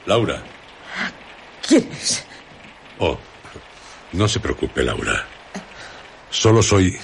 [0.06, 0.44] Laura.
[1.66, 2.26] ¿Quién es?
[3.00, 3.18] Oh,
[4.12, 5.26] no se preocupe, Laura.
[6.30, 7.00] Solo soy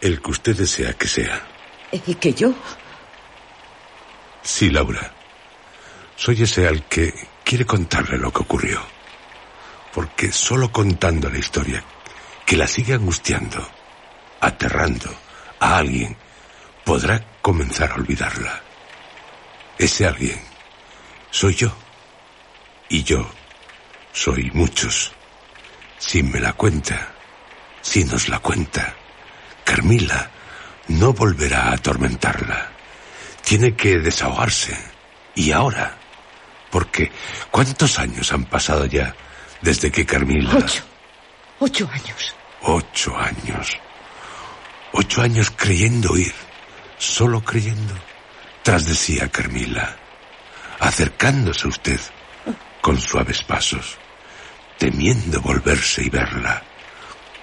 [0.00, 1.46] el que usted desea que sea.
[1.92, 2.54] ¿Y que yo?
[4.42, 5.12] Sí, Laura.
[6.16, 7.12] Soy ese al que
[7.44, 8.95] quiere contarle lo que ocurrió.
[9.96, 11.82] Porque solo contando la historia,
[12.44, 13.66] que la sigue angustiando,
[14.42, 15.08] aterrando
[15.58, 16.14] a alguien,
[16.84, 18.60] podrá comenzar a olvidarla.
[19.78, 20.38] Ese alguien
[21.30, 21.74] soy yo.
[22.90, 23.26] Y yo
[24.12, 25.12] soy muchos.
[25.96, 27.14] Si me la cuenta,
[27.80, 28.94] si nos la cuenta,
[29.64, 30.30] Carmila
[30.88, 32.70] no volverá a atormentarla.
[33.42, 34.76] Tiene que desahogarse.
[35.34, 35.96] Y ahora.
[36.70, 37.10] Porque
[37.50, 39.16] ¿cuántos años han pasado ya
[39.66, 40.54] desde que Carmila...
[40.54, 40.84] Ocho.
[41.58, 42.34] Ocho años.
[42.62, 43.76] Ocho años.
[44.92, 46.32] Ocho años creyendo ir.
[46.98, 47.94] Solo creyendo.
[48.62, 49.96] Tras de sí a Carmila.
[50.78, 52.00] Acercándose a usted
[52.80, 53.98] con suaves pasos.
[54.78, 56.62] Temiendo volverse y verla.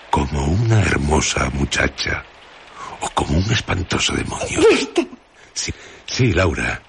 [0.10, 2.24] Como una hermosa muchacha.
[3.02, 4.62] O como un espantoso demonio.
[5.54, 5.74] Sí,
[6.06, 6.82] sí, Laura.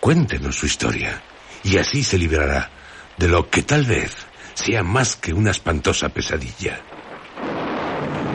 [0.00, 1.22] Cuéntenos su historia.
[1.64, 2.70] Y así se librará
[3.16, 6.80] de lo que tal vez sea más que una espantosa pesadilla.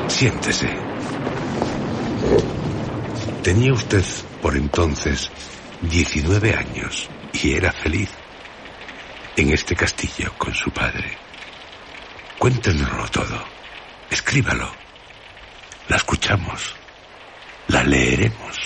[0.07, 0.69] Siéntese.
[3.43, 4.03] Tenía usted
[4.41, 5.29] por entonces
[5.81, 8.09] 19 años y era feliz
[9.35, 11.17] en este castillo con su padre.
[12.39, 13.43] Cuéntenoslo todo.
[14.09, 14.71] Escríbalo.
[15.87, 16.75] La escuchamos.
[17.67, 18.57] La leeremos.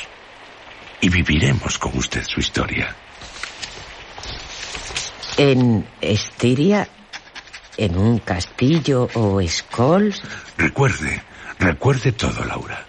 [1.02, 2.96] Y viviremos con usted su historia.
[5.38, 6.88] ¿En Estiria?
[7.82, 10.22] ¿En un castillo o Scholes?
[10.56, 11.20] Recuerde,
[11.58, 12.86] recuerde todo, Laura.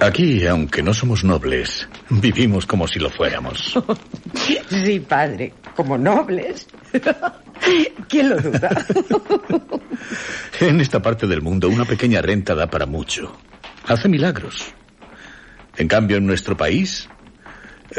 [0.00, 3.72] Aquí, aunque no somos nobles, vivimos como si lo fuéramos.
[4.68, 6.66] Sí, padre, como nobles.
[8.08, 8.68] ¿Quién lo duda?
[10.60, 13.34] En esta parte del mundo, una pequeña renta da para mucho.
[13.86, 14.74] Hace milagros.
[15.76, 17.08] En cambio, en nuestro país,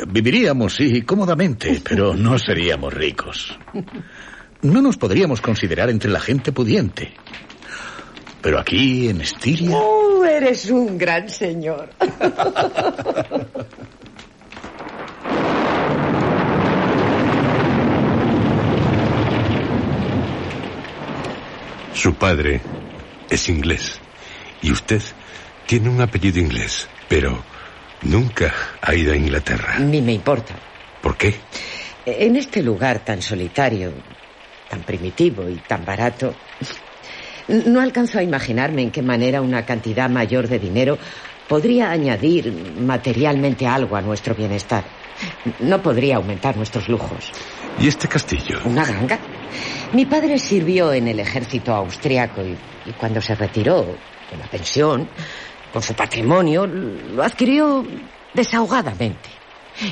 [0.07, 3.57] viviríamos, sí, cómodamente, pero no seríamos ricos.
[4.61, 7.13] No nos podríamos considerar entre la gente pudiente.
[8.41, 9.77] Pero aquí, en Estiria...
[9.77, 11.89] ¡Oh, eres un gran señor!
[21.93, 22.61] Su padre
[23.29, 23.99] es inglés
[24.61, 25.01] y usted
[25.65, 27.43] tiene un apellido inglés, pero
[28.03, 29.79] nunca ha ido a Inglaterra.
[29.79, 30.55] Ni me importa.
[31.01, 31.35] ¿Por qué?
[32.05, 33.93] En este lugar tan solitario,
[34.69, 36.35] tan primitivo y tan barato,
[37.47, 40.97] no alcanzo a imaginarme en qué manera una cantidad mayor de dinero
[41.47, 44.83] podría añadir materialmente algo a nuestro bienestar.
[45.59, 47.31] No podría aumentar nuestros lujos.
[47.79, 48.59] ¿Y este castillo?
[48.65, 49.19] ¿Una ganga?
[49.93, 52.57] Mi padre sirvió en el ejército austriaco y,
[52.89, 53.83] y cuando se retiró
[54.31, 55.07] de la pensión,
[55.75, 57.85] con su patrimonio, lo adquirió
[58.33, 59.29] desahogadamente.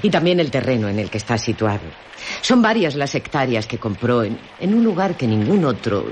[0.02, 1.82] Y también el terreno en el que está situado.
[2.40, 6.06] Son varias las hectáreas que compró en, en un lugar que ningún otro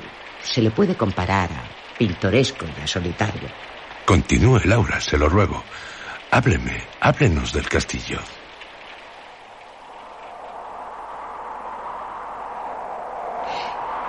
[0.44, 1.64] se le puede comparar a
[1.98, 3.48] pintoresco y a solitario.
[4.04, 5.64] Continúe, Laura, se lo ruego.
[6.32, 8.20] Hábleme, háblenos del castillo.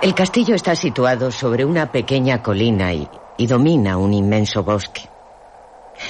[0.01, 5.12] El castillo está situado sobre una pequeña colina y, y domina un inmenso bosque.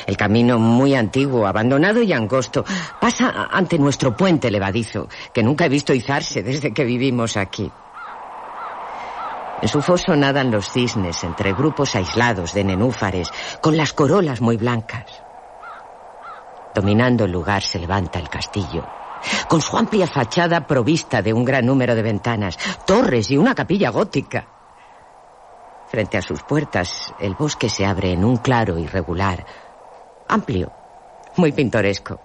[0.05, 2.63] El camino muy antiguo, abandonado y angosto
[2.99, 7.71] pasa ante nuestro puente levadizo, que nunca he visto izarse desde que vivimos aquí.
[9.63, 14.57] En su foso nadan los cisnes entre grupos aislados de nenúfares, con las corolas muy
[14.57, 15.05] blancas.
[16.75, 18.85] Dominando el lugar se levanta el castillo,
[19.47, 23.89] con su amplia fachada provista de un gran número de ventanas, torres y una capilla
[23.89, 24.47] gótica.
[25.87, 29.45] Frente a sus puertas, el bosque se abre en un claro irregular,
[30.33, 30.71] amplio,
[31.37, 32.19] muy pintoresco.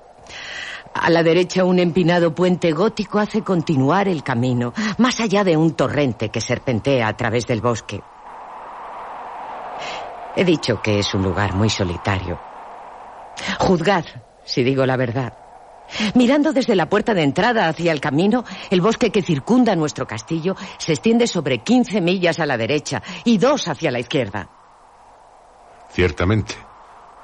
[0.94, 5.74] A la derecha un empinado puente gótico hace continuar el camino, más allá de un
[5.74, 8.00] torrente que serpentea a través del bosque.
[10.34, 12.40] He dicho que es un lugar muy solitario.
[13.58, 14.04] Juzgad,
[14.44, 15.34] si digo la verdad.
[16.14, 20.56] Mirando desde la puerta de entrada hacia el camino, el bosque que circunda nuestro castillo
[20.78, 24.48] se extiende sobre 15 millas a la derecha y dos hacia la izquierda.
[25.90, 26.54] Ciertamente,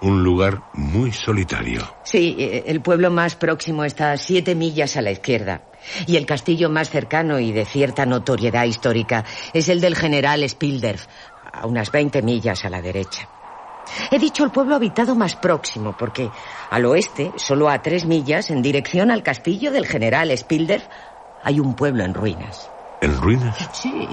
[0.01, 1.97] un lugar muy solitario.
[2.03, 5.63] Sí, eh, el pueblo más próximo está a siete millas a la izquierda.
[6.07, 11.07] Y el castillo más cercano y de cierta notoriedad histórica es el del general Spildorf,
[11.53, 13.29] a unas 20 millas a la derecha.
[14.11, 16.31] He dicho el pueblo habitado más próximo, porque
[16.71, 20.85] al oeste, solo a tres millas, en dirección al castillo del general Spildorf,
[21.43, 22.71] hay un pueblo en ruinas.
[23.01, 23.57] ¿En ruinas?
[23.73, 24.09] Sí,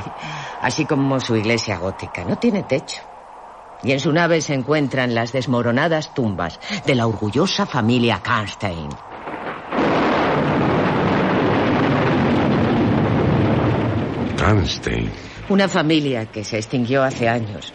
[0.62, 2.26] así como su iglesia gótica.
[2.26, 3.02] No tiene techo.
[3.84, 8.90] Y en su nave se encuentran las desmoronadas tumbas de la orgullosa familia Karnstein.
[14.38, 15.10] Karnstein.
[15.50, 17.74] Una familia que se extinguió hace años.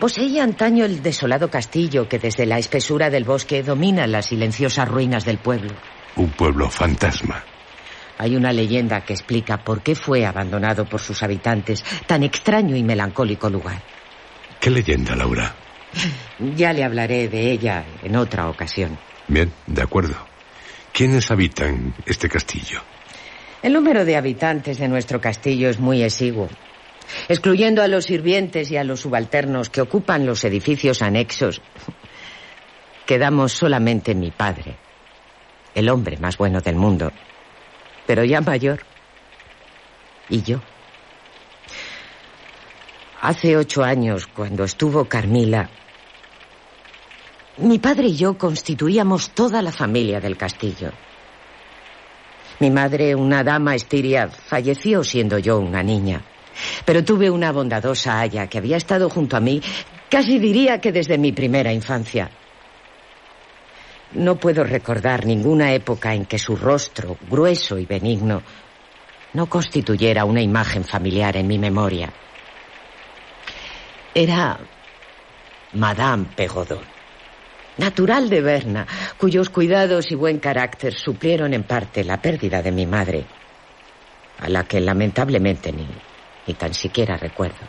[0.00, 5.24] Poseía antaño el desolado castillo que desde la espesura del bosque domina las silenciosas ruinas
[5.24, 5.72] del pueblo.
[6.16, 7.44] Un pueblo fantasma.
[8.18, 12.82] Hay una leyenda que explica por qué fue abandonado por sus habitantes tan extraño y
[12.82, 13.82] melancólico lugar.
[14.62, 15.56] ¿Qué leyenda, Laura?
[16.54, 18.96] Ya le hablaré de ella en otra ocasión.
[19.26, 20.14] Bien, de acuerdo.
[20.92, 22.80] ¿Quiénes habitan este castillo?
[23.60, 26.48] El número de habitantes de nuestro castillo es muy exiguo.
[27.28, 31.60] Excluyendo a los sirvientes y a los subalternos que ocupan los edificios anexos,
[33.04, 34.76] quedamos solamente mi padre,
[35.74, 37.10] el hombre más bueno del mundo,
[38.06, 38.78] pero ya mayor,
[40.28, 40.60] y yo.
[43.22, 45.70] Hace ocho años, cuando estuvo Carmila,
[47.58, 50.90] mi padre y yo constituíamos toda la familia del castillo.
[52.58, 56.20] Mi madre, una dama estiria, falleció siendo yo una niña.
[56.84, 59.62] Pero tuve una bondadosa haya que había estado junto a mí,
[60.10, 62.28] casi diría que desde mi primera infancia.
[64.14, 68.42] No puedo recordar ninguna época en que su rostro, grueso y benigno,
[69.34, 72.12] no constituyera una imagen familiar en mi memoria.
[74.14, 74.58] Era
[75.72, 76.84] Madame Pegodon,
[77.78, 78.86] natural de Berna,
[79.16, 83.24] cuyos cuidados y buen carácter suplieron en parte la pérdida de mi madre,
[84.38, 85.88] a la que lamentablemente ni,
[86.46, 87.66] ni tan siquiera recuerdo.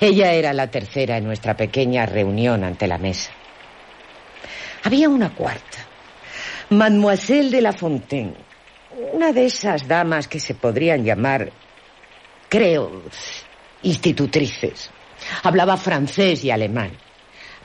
[0.00, 3.32] Ella era la tercera en nuestra pequeña reunión ante la mesa.
[4.84, 5.78] Había una cuarta,
[6.68, 8.34] Mademoiselle de la Fontaine,
[9.12, 11.50] una de esas damas que se podrían llamar,
[12.48, 13.02] creo,
[13.82, 14.92] institutrices.
[15.42, 16.90] Hablaba francés y alemán.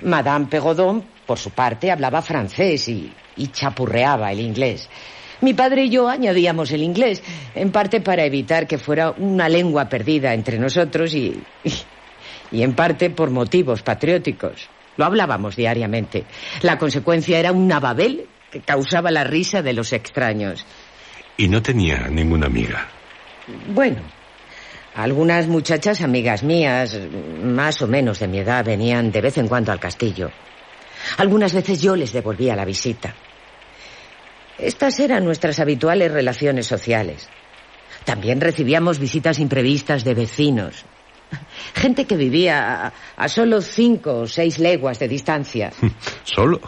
[0.02, 4.90] Madame Pegodon, por su parte, hablaba francés y, y chapurreaba el inglés.
[5.42, 7.22] Mi padre y yo añadíamos el inglés,
[7.54, 11.74] en parte para evitar que fuera una lengua perdida entre nosotros y, y,
[12.52, 14.70] y en parte por motivos patrióticos.
[14.98, 16.24] Lo hablábamos diariamente.
[16.62, 20.66] La consecuencia era un babel que causaba la risa de los extraños.
[21.38, 22.88] Y no tenía ninguna amiga.
[23.68, 23.98] Bueno,
[24.96, 26.98] algunas muchachas amigas mías,
[27.44, 30.32] más o menos de mi edad, venían de vez en cuando al castillo.
[31.18, 33.14] Algunas veces yo les devolvía la visita.
[34.58, 37.30] Estas eran nuestras habituales relaciones sociales.
[38.06, 40.86] También recibíamos visitas imprevistas de vecinos.
[41.74, 45.74] Gente que vivía a, solo cinco o seis leguas de distancia.
[46.24, 46.62] ¿Solo?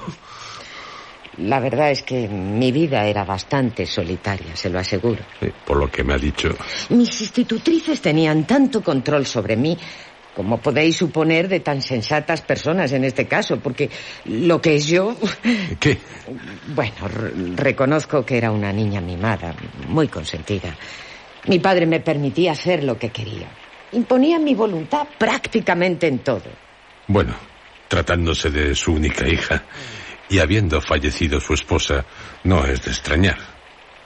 [1.38, 5.24] La verdad es que mi vida era bastante solitaria, se lo aseguro.
[5.40, 6.50] Sí, por lo que me ha dicho.
[6.90, 9.78] Mis institutrices tenían tanto control sobre mí
[10.38, 13.90] como podéis suponer de tan sensatas personas en este caso, porque
[14.26, 15.18] lo que es yo...
[15.80, 15.98] ¿Qué?
[16.76, 16.94] Bueno,
[17.56, 19.56] reconozco que era una niña mimada,
[19.88, 20.76] muy consentida.
[21.48, 23.48] Mi padre me permitía hacer lo que quería.
[23.94, 26.52] Imponía mi voluntad prácticamente en todo.
[27.08, 27.34] Bueno,
[27.88, 29.64] tratándose de su única hija
[30.30, 32.06] y habiendo fallecido su esposa,
[32.44, 33.38] no es de extrañar.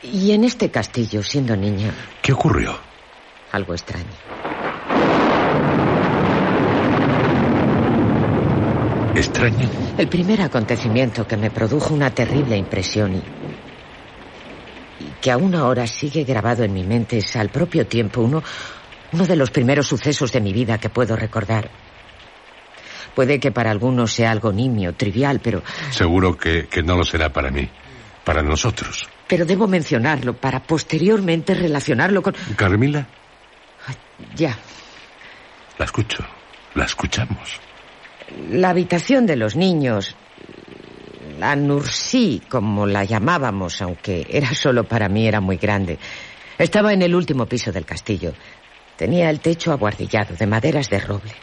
[0.04, 1.94] Y en este castillo, siendo niña...
[2.22, 2.76] ¿Qué ocurrió?
[3.52, 4.06] Algo extraño.
[9.16, 9.70] ¿Extraño?
[9.98, 13.18] El primer acontecimiento que me produjo una terrible impresión y,
[15.04, 18.42] y que aún ahora sigue grabado en mi mente es al propio tiempo uno,
[19.12, 21.70] uno de los primeros sucesos de mi vida que puedo recordar.
[23.16, 25.64] Puede que para algunos sea algo nimio, trivial, pero...
[25.89, 27.70] Seguro que, que no lo será para mí,
[28.24, 29.07] para nosotros.
[29.28, 32.36] Pero debo mencionarlo para posteriormente relacionarlo con...
[32.55, 33.07] ¿Carmila?
[34.36, 34.57] Ya.
[35.78, 36.24] La escucho,
[36.76, 37.59] la escuchamos.
[38.49, 40.16] La habitación de los niños,
[41.39, 45.97] la Nursi, como la llamábamos, aunque era solo para mí, era muy grande.
[46.57, 48.34] Estaba en el último piso del castillo.
[48.95, 51.34] Tenía el techo abuhardillado de maderas de roble.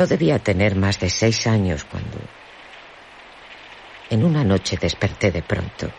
[0.00, 2.18] No debía tener más de seis años cuando...
[4.08, 5.90] En una noche desperté de pronto.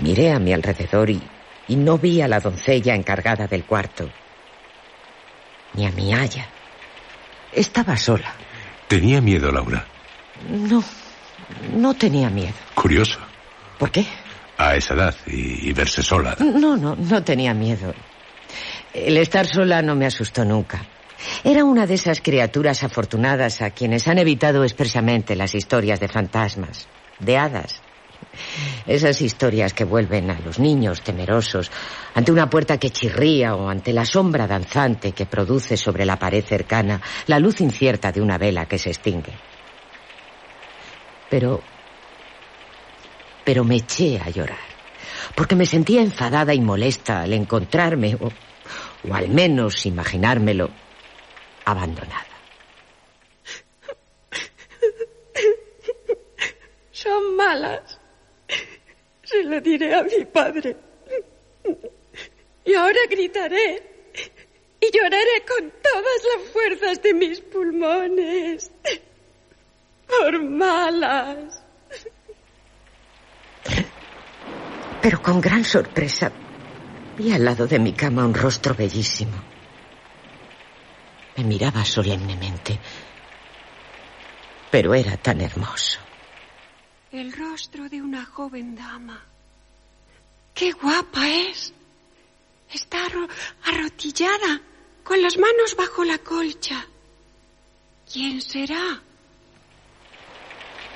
[0.00, 1.22] Miré a mi alrededor y,
[1.68, 4.10] y no vi a la doncella encargada del cuarto,
[5.72, 6.46] ni a mi haya.
[7.54, 8.34] Estaba sola.
[8.86, 9.86] ¿Tenía miedo, Laura?
[10.50, 10.84] No,
[11.72, 12.52] no tenía miedo.
[12.74, 13.18] Curioso.
[13.78, 14.06] ¿Por qué?
[14.58, 16.36] A esa edad y, y verse sola.
[16.38, 17.94] No, no, no tenía miedo.
[18.92, 20.84] El estar sola no me asustó nunca.
[21.44, 26.88] Era una de esas criaturas afortunadas a quienes han evitado expresamente las historias de fantasmas,
[27.20, 27.82] de hadas
[28.86, 31.70] Esas historias que vuelven a los niños temerosos
[32.14, 36.44] ante una puerta que chirría o ante la sombra danzante que produce sobre la pared
[36.44, 39.32] cercana la luz incierta de una vela que se extingue.
[41.30, 41.60] Pero...
[43.44, 44.58] Pero me eché a llorar,
[45.36, 48.32] porque me sentía enfadada y molesta al encontrarme, o,
[49.08, 50.70] o al menos imaginármelo,
[51.66, 52.26] abandonada.
[56.92, 57.98] Son malas.
[59.22, 60.76] Se lo diré a mi padre.
[62.64, 63.82] Y ahora gritaré
[64.80, 68.70] y lloraré con todas las fuerzas de mis pulmones.
[70.06, 71.62] Por malas.
[75.02, 76.30] Pero con gran sorpresa
[77.18, 79.45] vi al lado de mi cama un rostro bellísimo.
[81.36, 82.78] Me miraba solemnemente,
[84.70, 85.98] pero era tan hermoso.
[87.12, 89.22] El rostro de una joven dama.
[90.54, 91.72] ¡Qué guapa es!
[92.72, 93.28] Está arro-
[93.64, 94.60] arrotillada,
[95.04, 96.86] con las manos bajo la colcha.
[98.10, 99.00] ¿Quién será?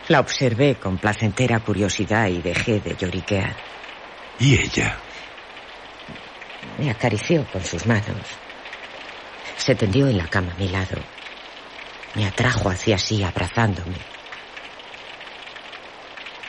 [0.09, 3.55] La observé con placentera curiosidad y dejé de lloriquear.
[4.41, 4.99] ¿Y ella?
[6.79, 8.17] Me acarició con sus manos.
[9.61, 10.97] Se tendió en la cama a mi lado.
[12.15, 13.99] Me atrajo hacia sí abrazándome.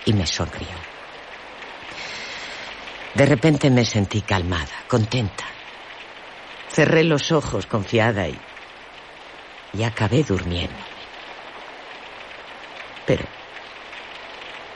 [0.06, 0.70] Y me sonrió.
[3.14, 5.44] De repente me sentí calmada, contenta.
[6.70, 8.40] Cerré los ojos confiada y,
[9.74, 10.74] y acabé durmiendo.
[13.06, 13.26] Pero,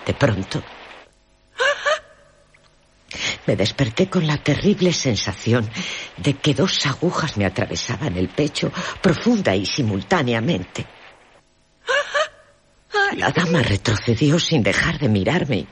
[0.06, 0.62] de pronto,
[3.48, 5.70] me desperté con la terrible sensación
[6.18, 8.72] de que dos agujas me atravesaban el pecho
[9.02, 10.86] profunda y simultáneamente.
[13.18, 15.66] La dama retrocedió sin dejar de mirarme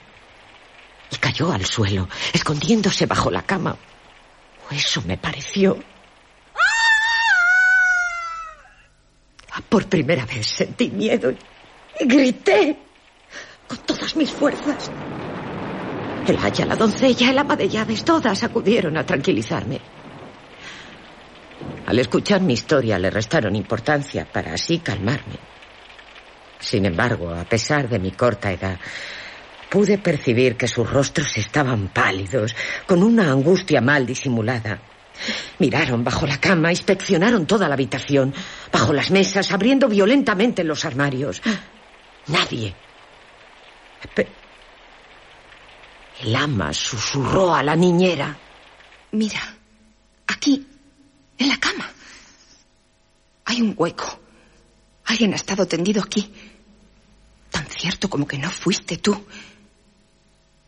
[1.12, 3.76] y cayó al suelo, escondiéndose bajo la cama.
[4.70, 5.78] O eso me pareció.
[9.70, 11.32] Por primera vez sentí miedo
[12.00, 12.78] y grité
[13.68, 14.90] con todas mis fuerzas.
[16.26, 19.82] El haya, la doncella, el ama de llaves, todas acudieron a tranquilizarme.
[21.86, 25.36] Al escuchar mi historia le restaron importancia para así calmarme.
[26.60, 28.80] Sin embargo, a pesar de mi corta edad,
[29.70, 32.56] pude percibir que sus rostros estaban pálidos,
[32.86, 34.80] con una angustia mal disimulada.
[35.60, 38.34] Miraron bajo la cama, inspeccionaron toda la habitación,
[38.72, 41.42] bajo las mesas, abriendo violentamente los armarios.
[42.28, 42.74] Nadie.
[46.24, 48.38] El ama susurró a la niñera.
[49.12, 49.42] Mira,
[50.28, 50.66] aquí,
[51.38, 51.90] en la cama.
[53.46, 54.20] Hay un hueco.
[55.06, 56.32] Alguien ha estado tendido aquí.
[57.52, 59.26] Tan cierto como que no fuiste tú.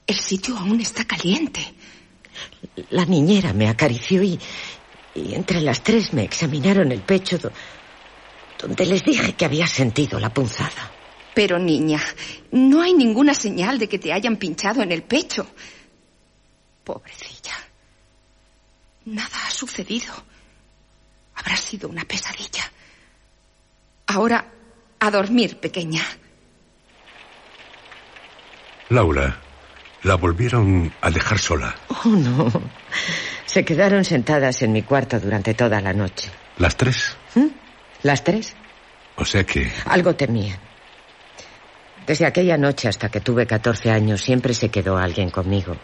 [0.06, 1.74] El sitio aún está caliente.
[2.90, 4.38] La niñera me acarició y,
[5.16, 7.52] y entre las tres me examinaron el pecho do-
[8.60, 10.92] donde les dije que había sentido la punzada.
[11.36, 12.02] Pero niña,
[12.52, 15.46] no hay ninguna señal de que te hayan pinchado en el pecho.
[16.84, 17.54] Pobrecilla.
[19.06, 20.14] Nada ha sucedido.
[21.36, 22.72] Habrá sido una pesadilla.
[24.08, 24.46] Ahora,
[25.00, 26.02] a dormir, pequeña.
[28.90, 29.42] Laura,
[30.04, 31.76] la volvieron a dejar sola.
[31.90, 32.50] Oh, no.
[33.46, 36.32] Se quedaron sentadas en mi cuarto durante toda la noche.
[36.58, 37.18] ¿Las tres?
[37.36, 37.48] ¿Mm?
[38.04, 38.56] ¿Las tres?
[39.18, 39.72] O sea que...
[39.86, 40.65] Algo temían.
[42.06, 45.76] Desde aquella noche hasta que tuve 14 años siempre se quedó alguien conmigo.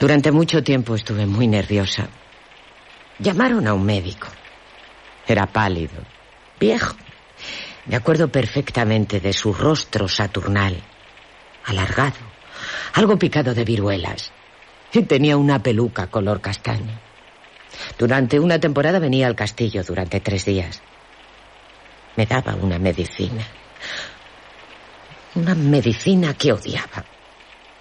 [0.00, 2.08] Durante mucho tiempo estuve muy nerviosa.
[3.20, 4.26] Llamaron a un médico.
[5.28, 6.02] Era pálido,
[6.58, 6.96] viejo.
[7.86, 10.76] Me acuerdo perfectamente de su rostro saturnal,
[11.64, 12.18] alargado,
[12.94, 14.32] algo picado de viruelas.
[14.92, 16.98] Y tenía una peluca color castaño.
[17.96, 20.82] Durante una temporada venía al castillo durante tres días.
[22.16, 23.46] Me daba una medicina.
[25.34, 27.04] Una medicina que odiaba.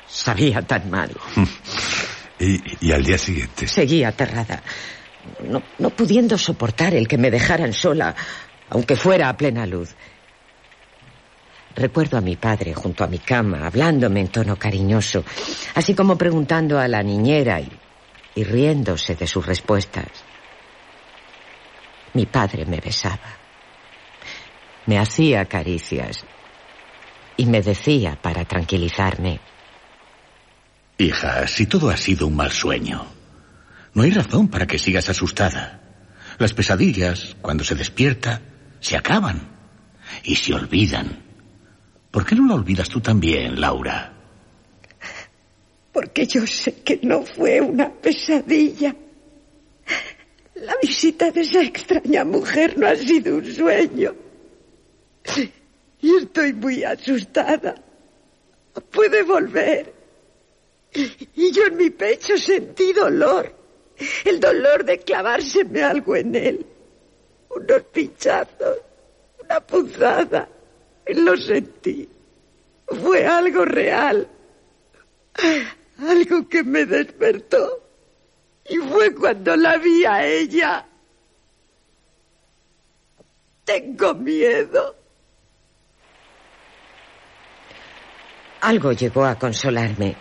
[0.08, 1.12] Sabía tan mal.
[2.40, 3.68] Y, y al día siguiente.
[3.68, 4.64] Seguía aterrada.
[5.44, 8.16] No, no pudiendo soportar el que me dejaran sola,
[8.68, 9.94] aunque fuera a plena luz.
[11.76, 15.24] Recuerdo a mi padre junto a mi cama, hablándome en tono cariñoso,
[15.76, 17.72] así como preguntando a la niñera y,
[18.34, 20.08] y riéndose de sus respuestas.
[22.14, 23.38] Mi padre me besaba,
[24.88, 26.26] me hacía caricias
[27.38, 29.40] y me decía para tranquilizarme.
[30.98, 33.06] Hija, si todo ha sido un mal sueño,
[33.94, 35.82] no hay razón para que sigas asustada.
[36.38, 38.42] Las pesadillas, cuando se despierta,
[38.80, 39.50] se acaban
[40.24, 41.24] y se olvidan.
[42.10, 44.14] ¿Por qué no la olvidas tú también, Laura?
[45.92, 48.96] Porque yo sé que no fue una pesadilla.
[50.56, 54.14] La visita de esa extraña mujer no ha sido un sueño.
[56.02, 57.76] Y estoy muy asustada.
[58.92, 59.94] Puede volver.
[60.94, 63.54] Y yo en mi pecho sentí dolor.
[64.26, 66.66] El dolor de clavárseme algo en él.
[67.50, 68.78] Unos pinchazos.
[69.44, 70.50] Una punzada.
[71.08, 72.10] Lo sentí.
[72.88, 74.28] Fue algo real.
[76.00, 77.84] Algo que me despertó.
[78.68, 80.86] Y fue cuando la vi a ella.
[83.66, 85.01] Tengo miedo.
[88.62, 90.16] Algo llegó a consolarme.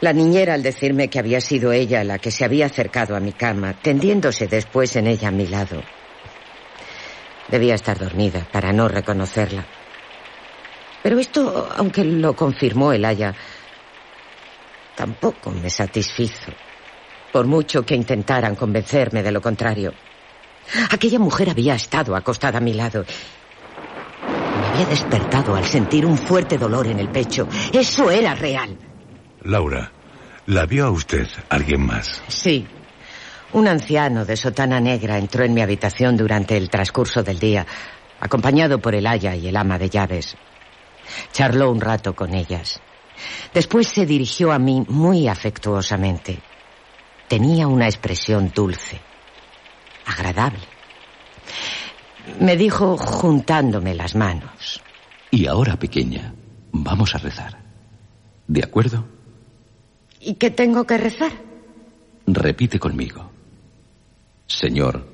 [0.00, 3.32] La niñera al decirme que había sido ella la que se había acercado a mi
[3.32, 5.82] cama, tendiéndose después en ella a mi lado.
[7.48, 9.66] Debía estar dormida para no reconocerla.
[11.02, 13.34] Pero esto, aunque lo confirmó el Aya,
[14.94, 16.52] tampoco me satisfizo,
[17.32, 19.92] por mucho que intentaran convencerme de lo contrario.
[20.90, 23.04] Aquella mujer había estado acostada a mi lado
[24.76, 27.48] había despertado al sentir un fuerte dolor en el pecho.
[27.72, 28.76] Eso era real.
[29.42, 29.90] Laura,
[30.44, 32.22] ¿la vio a usted alguien más?
[32.28, 32.66] Sí.
[33.54, 37.66] Un anciano de sotana negra entró en mi habitación durante el transcurso del día,
[38.20, 40.36] acompañado por el aya y el ama de llaves.
[41.32, 42.78] Charló un rato con ellas.
[43.54, 46.38] Después se dirigió a mí muy afectuosamente.
[47.28, 49.00] Tenía una expresión dulce,
[50.04, 50.75] agradable.
[52.40, 54.80] Me dijo juntándome las manos.
[55.30, 56.34] Y ahora, pequeña,
[56.72, 57.58] vamos a rezar.
[58.46, 59.04] ¿De acuerdo?
[60.20, 61.32] ¿Y qué tengo que rezar?
[62.26, 63.30] Repite conmigo.
[64.46, 65.06] Señor,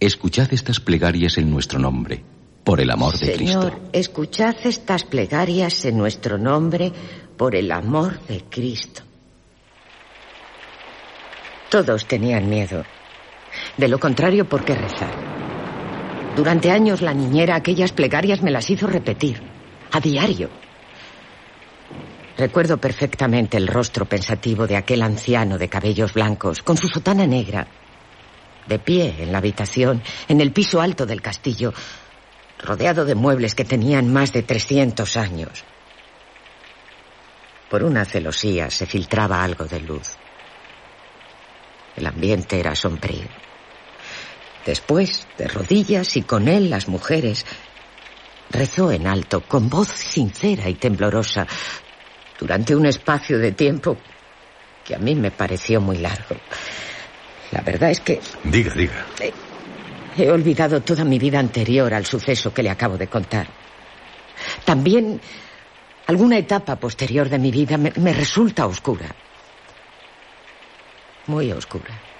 [0.00, 2.22] escuchad estas plegarias en nuestro nombre,
[2.64, 3.62] por el amor de Cristo.
[3.62, 6.92] Señor, escuchad estas plegarias en nuestro nombre,
[7.36, 9.02] por el amor de Cristo.
[11.70, 12.84] Todos tenían miedo.
[13.76, 15.43] De lo contrario, ¿por qué rezar?
[16.36, 19.40] Durante años la niñera aquellas plegarias me las hizo repetir,
[19.92, 20.50] a diario.
[22.36, 27.68] Recuerdo perfectamente el rostro pensativo de aquel anciano de cabellos blancos, con su sotana negra,
[28.66, 31.72] de pie en la habitación, en el piso alto del castillo,
[32.58, 35.64] rodeado de muebles que tenían más de 300 años.
[37.70, 40.16] Por una celosía se filtraba algo de luz.
[41.96, 43.43] El ambiente era sombrío.
[44.64, 47.44] Después, de rodillas y con él las mujeres,
[48.50, 51.46] rezó en alto, con voz sincera y temblorosa,
[52.38, 53.96] durante un espacio de tiempo
[54.84, 56.36] que a mí me pareció muy largo.
[57.52, 58.20] La verdad es que...
[58.44, 59.06] Diga, diga.
[60.16, 63.46] He, olvidado toda mi vida anterior al suceso que le acabo de contar.
[64.64, 65.20] También
[66.06, 69.14] alguna etapa posterior de mi vida me resulta oscura.
[71.26, 72.13] Muy oscura.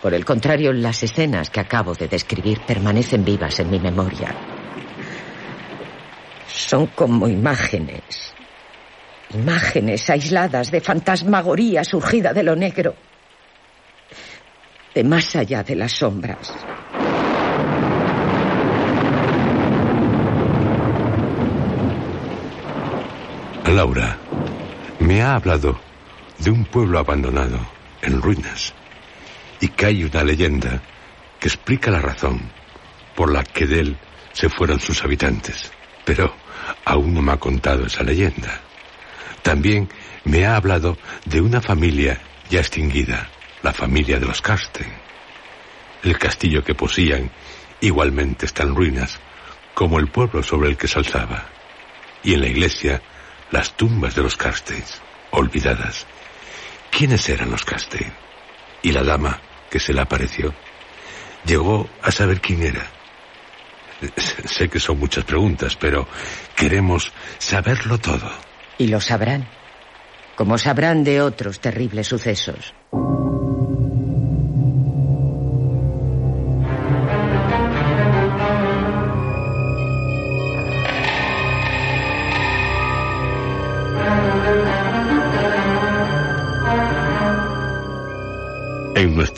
[0.00, 4.34] Por el contrario, las escenas que acabo de describir permanecen vivas en mi memoria.
[6.46, 8.32] Son como imágenes.
[9.34, 12.94] Imágenes aisladas de fantasmagoría surgida de lo negro.
[14.94, 16.54] De más allá de las sombras.
[23.66, 24.18] Laura,
[24.98, 25.78] me ha hablado
[26.38, 27.58] de un pueblo abandonado,
[28.02, 28.74] en ruinas
[29.60, 30.82] y que hay una leyenda
[31.38, 32.50] que explica la razón
[33.14, 33.98] por la que de él
[34.32, 35.70] se fueron sus habitantes.
[36.04, 36.34] Pero
[36.84, 38.60] aún no me ha contado esa leyenda.
[39.42, 39.88] También
[40.24, 43.28] me ha hablado de una familia ya extinguida,
[43.62, 44.92] la familia de los Carsten.
[46.02, 47.30] El castillo que poseían
[47.80, 49.18] igualmente está en ruinas,
[49.74, 51.46] como el pueblo sobre el que se alzaba.
[52.22, 53.02] Y en la iglesia,
[53.50, 54.82] las tumbas de los Carsten,
[55.30, 56.06] olvidadas.
[56.90, 58.12] ¿Quiénes eran los Carsten?
[58.82, 59.40] Y la dama
[59.70, 60.54] que se le apareció,
[61.44, 62.86] llegó a saber quién era.
[64.16, 66.08] Sé que son muchas preguntas, pero
[66.56, 68.30] queremos saberlo todo.
[68.78, 69.46] Y lo sabrán,
[70.36, 72.74] como sabrán de otros terribles sucesos.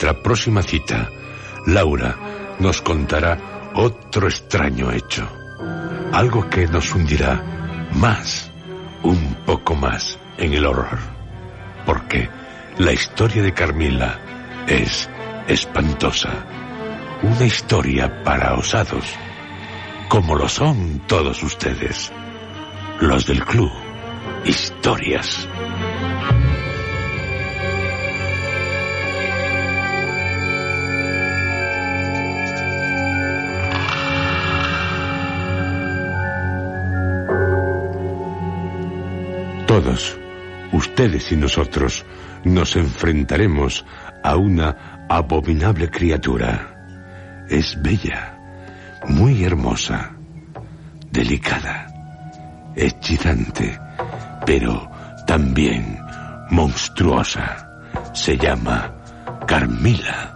[0.03, 1.09] Nuestra próxima cita,
[1.65, 2.17] Laura
[2.59, 5.25] nos contará otro extraño hecho.
[6.11, 8.51] Algo que nos hundirá más,
[9.01, 10.99] un poco más, en el horror.
[11.85, 12.29] Porque
[12.79, 14.19] la historia de Carmila
[14.67, 15.09] es
[15.47, 16.31] espantosa.
[17.21, 19.05] Una historia para osados,
[20.09, 22.11] como lo son todos ustedes.
[22.99, 23.71] los del club.
[24.43, 25.47] Historias.
[39.73, 40.15] Todos,
[40.71, 42.05] ustedes y nosotros,
[42.43, 43.83] nos enfrentaremos
[44.23, 47.45] a una abominable criatura.
[47.49, 48.37] Es bella,
[49.07, 50.11] muy hermosa,
[51.09, 51.87] delicada,
[52.75, 53.79] hechizante,
[54.45, 54.91] pero
[55.25, 55.97] también
[56.51, 57.67] monstruosa.
[58.13, 58.93] Se llama
[59.47, 60.32] Carmila.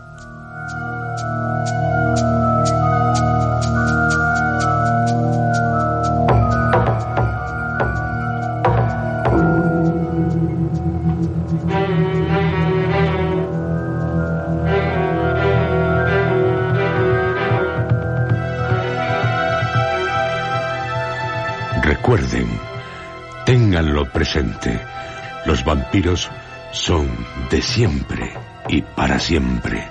[25.46, 26.30] Los vampiros
[26.72, 27.08] son
[27.50, 28.34] de siempre
[28.68, 29.88] y para siempre,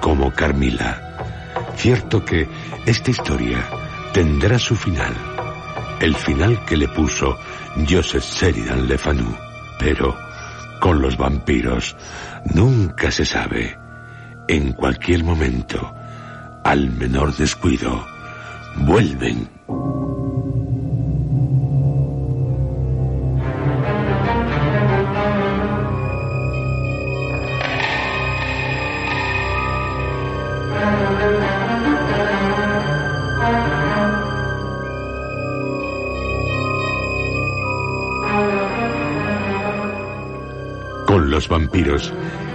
[0.00, 1.02] como Carmila.
[1.76, 2.48] Cierto que
[2.86, 3.58] esta historia
[4.12, 5.12] tendrá su final,
[6.00, 7.36] el final que le puso
[7.88, 9.36] Joseph Sheridan Le Fanu,
[9.78, 10.16] pero
[10.80, 11.96] con los vampiros
[12.54, 13.78] nunca se sabe.
[14.48, 15.94] En cualquier momento,
[16.64, 18.06] al menor descuido,
[18.76, 19.48] vuelven.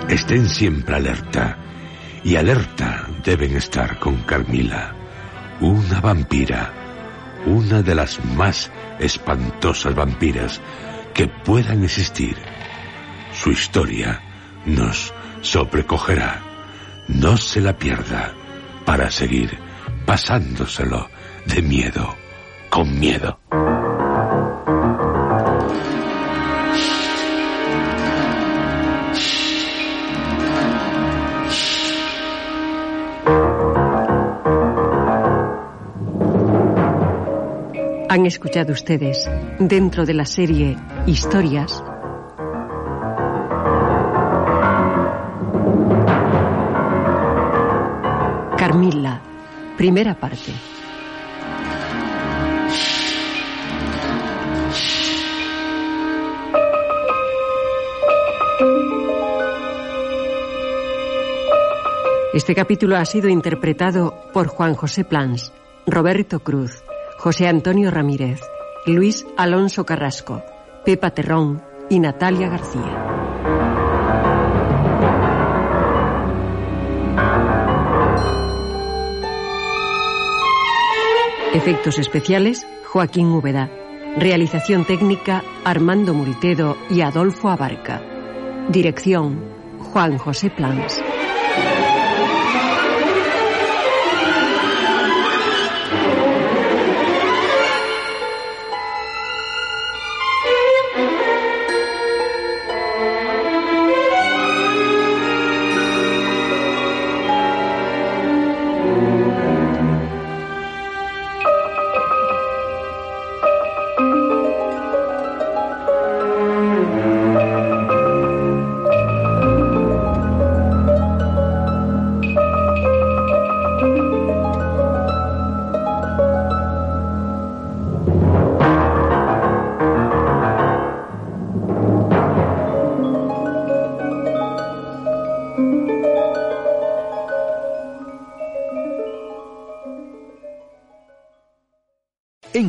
[0.09, 1.57] Estén siempre alerta.
[2.23, 4.93] Y alerta deben estar con Carmila,
[5.59, 6.71] una vampira,
[7.45, 10.61] una de las más espantosas vampiras
[11.13, 12.35] que puedan existir.
[13.33, 14.21] Su historia
[14.65, 16.41] nos sobrecogerá.
[17.07, 18.33] No se la pierda
[18.85, 19.57] para seguir
[20.05, 21.09] pasándoselo
[21.45, 22.15] de miedo
[22.69, 23.39] con miedo.
[38.41, 39.29] Escuchado ustedes,
[39.59, 40.75] dentro de la serie
[41.05, 41.83] Historias,
[48.57, 49.21] Carmilla,
[49.77, 50.53] primera parte.
[62.33, 65.53] Este capítulo ha sido interpretado por Juan José Plans,
[65.85, 66.83] Roberto Cruz,
[67.21, 68.41] José Antonio Ramírez,
[68.87, 70.41] Luis Alonso Carrasco,
[70.83, 72.97] Pepa Terrón y Natalia García.
[81.53, 83.69] Efectos especiales, Joaquín Úbeda.
[84.17, 88.01] Realización técnica, Armando Multedo y Adolfo Abarca.
[88.69, 89.45] Dirección,
[89.77, 90.99] Juan José Plans.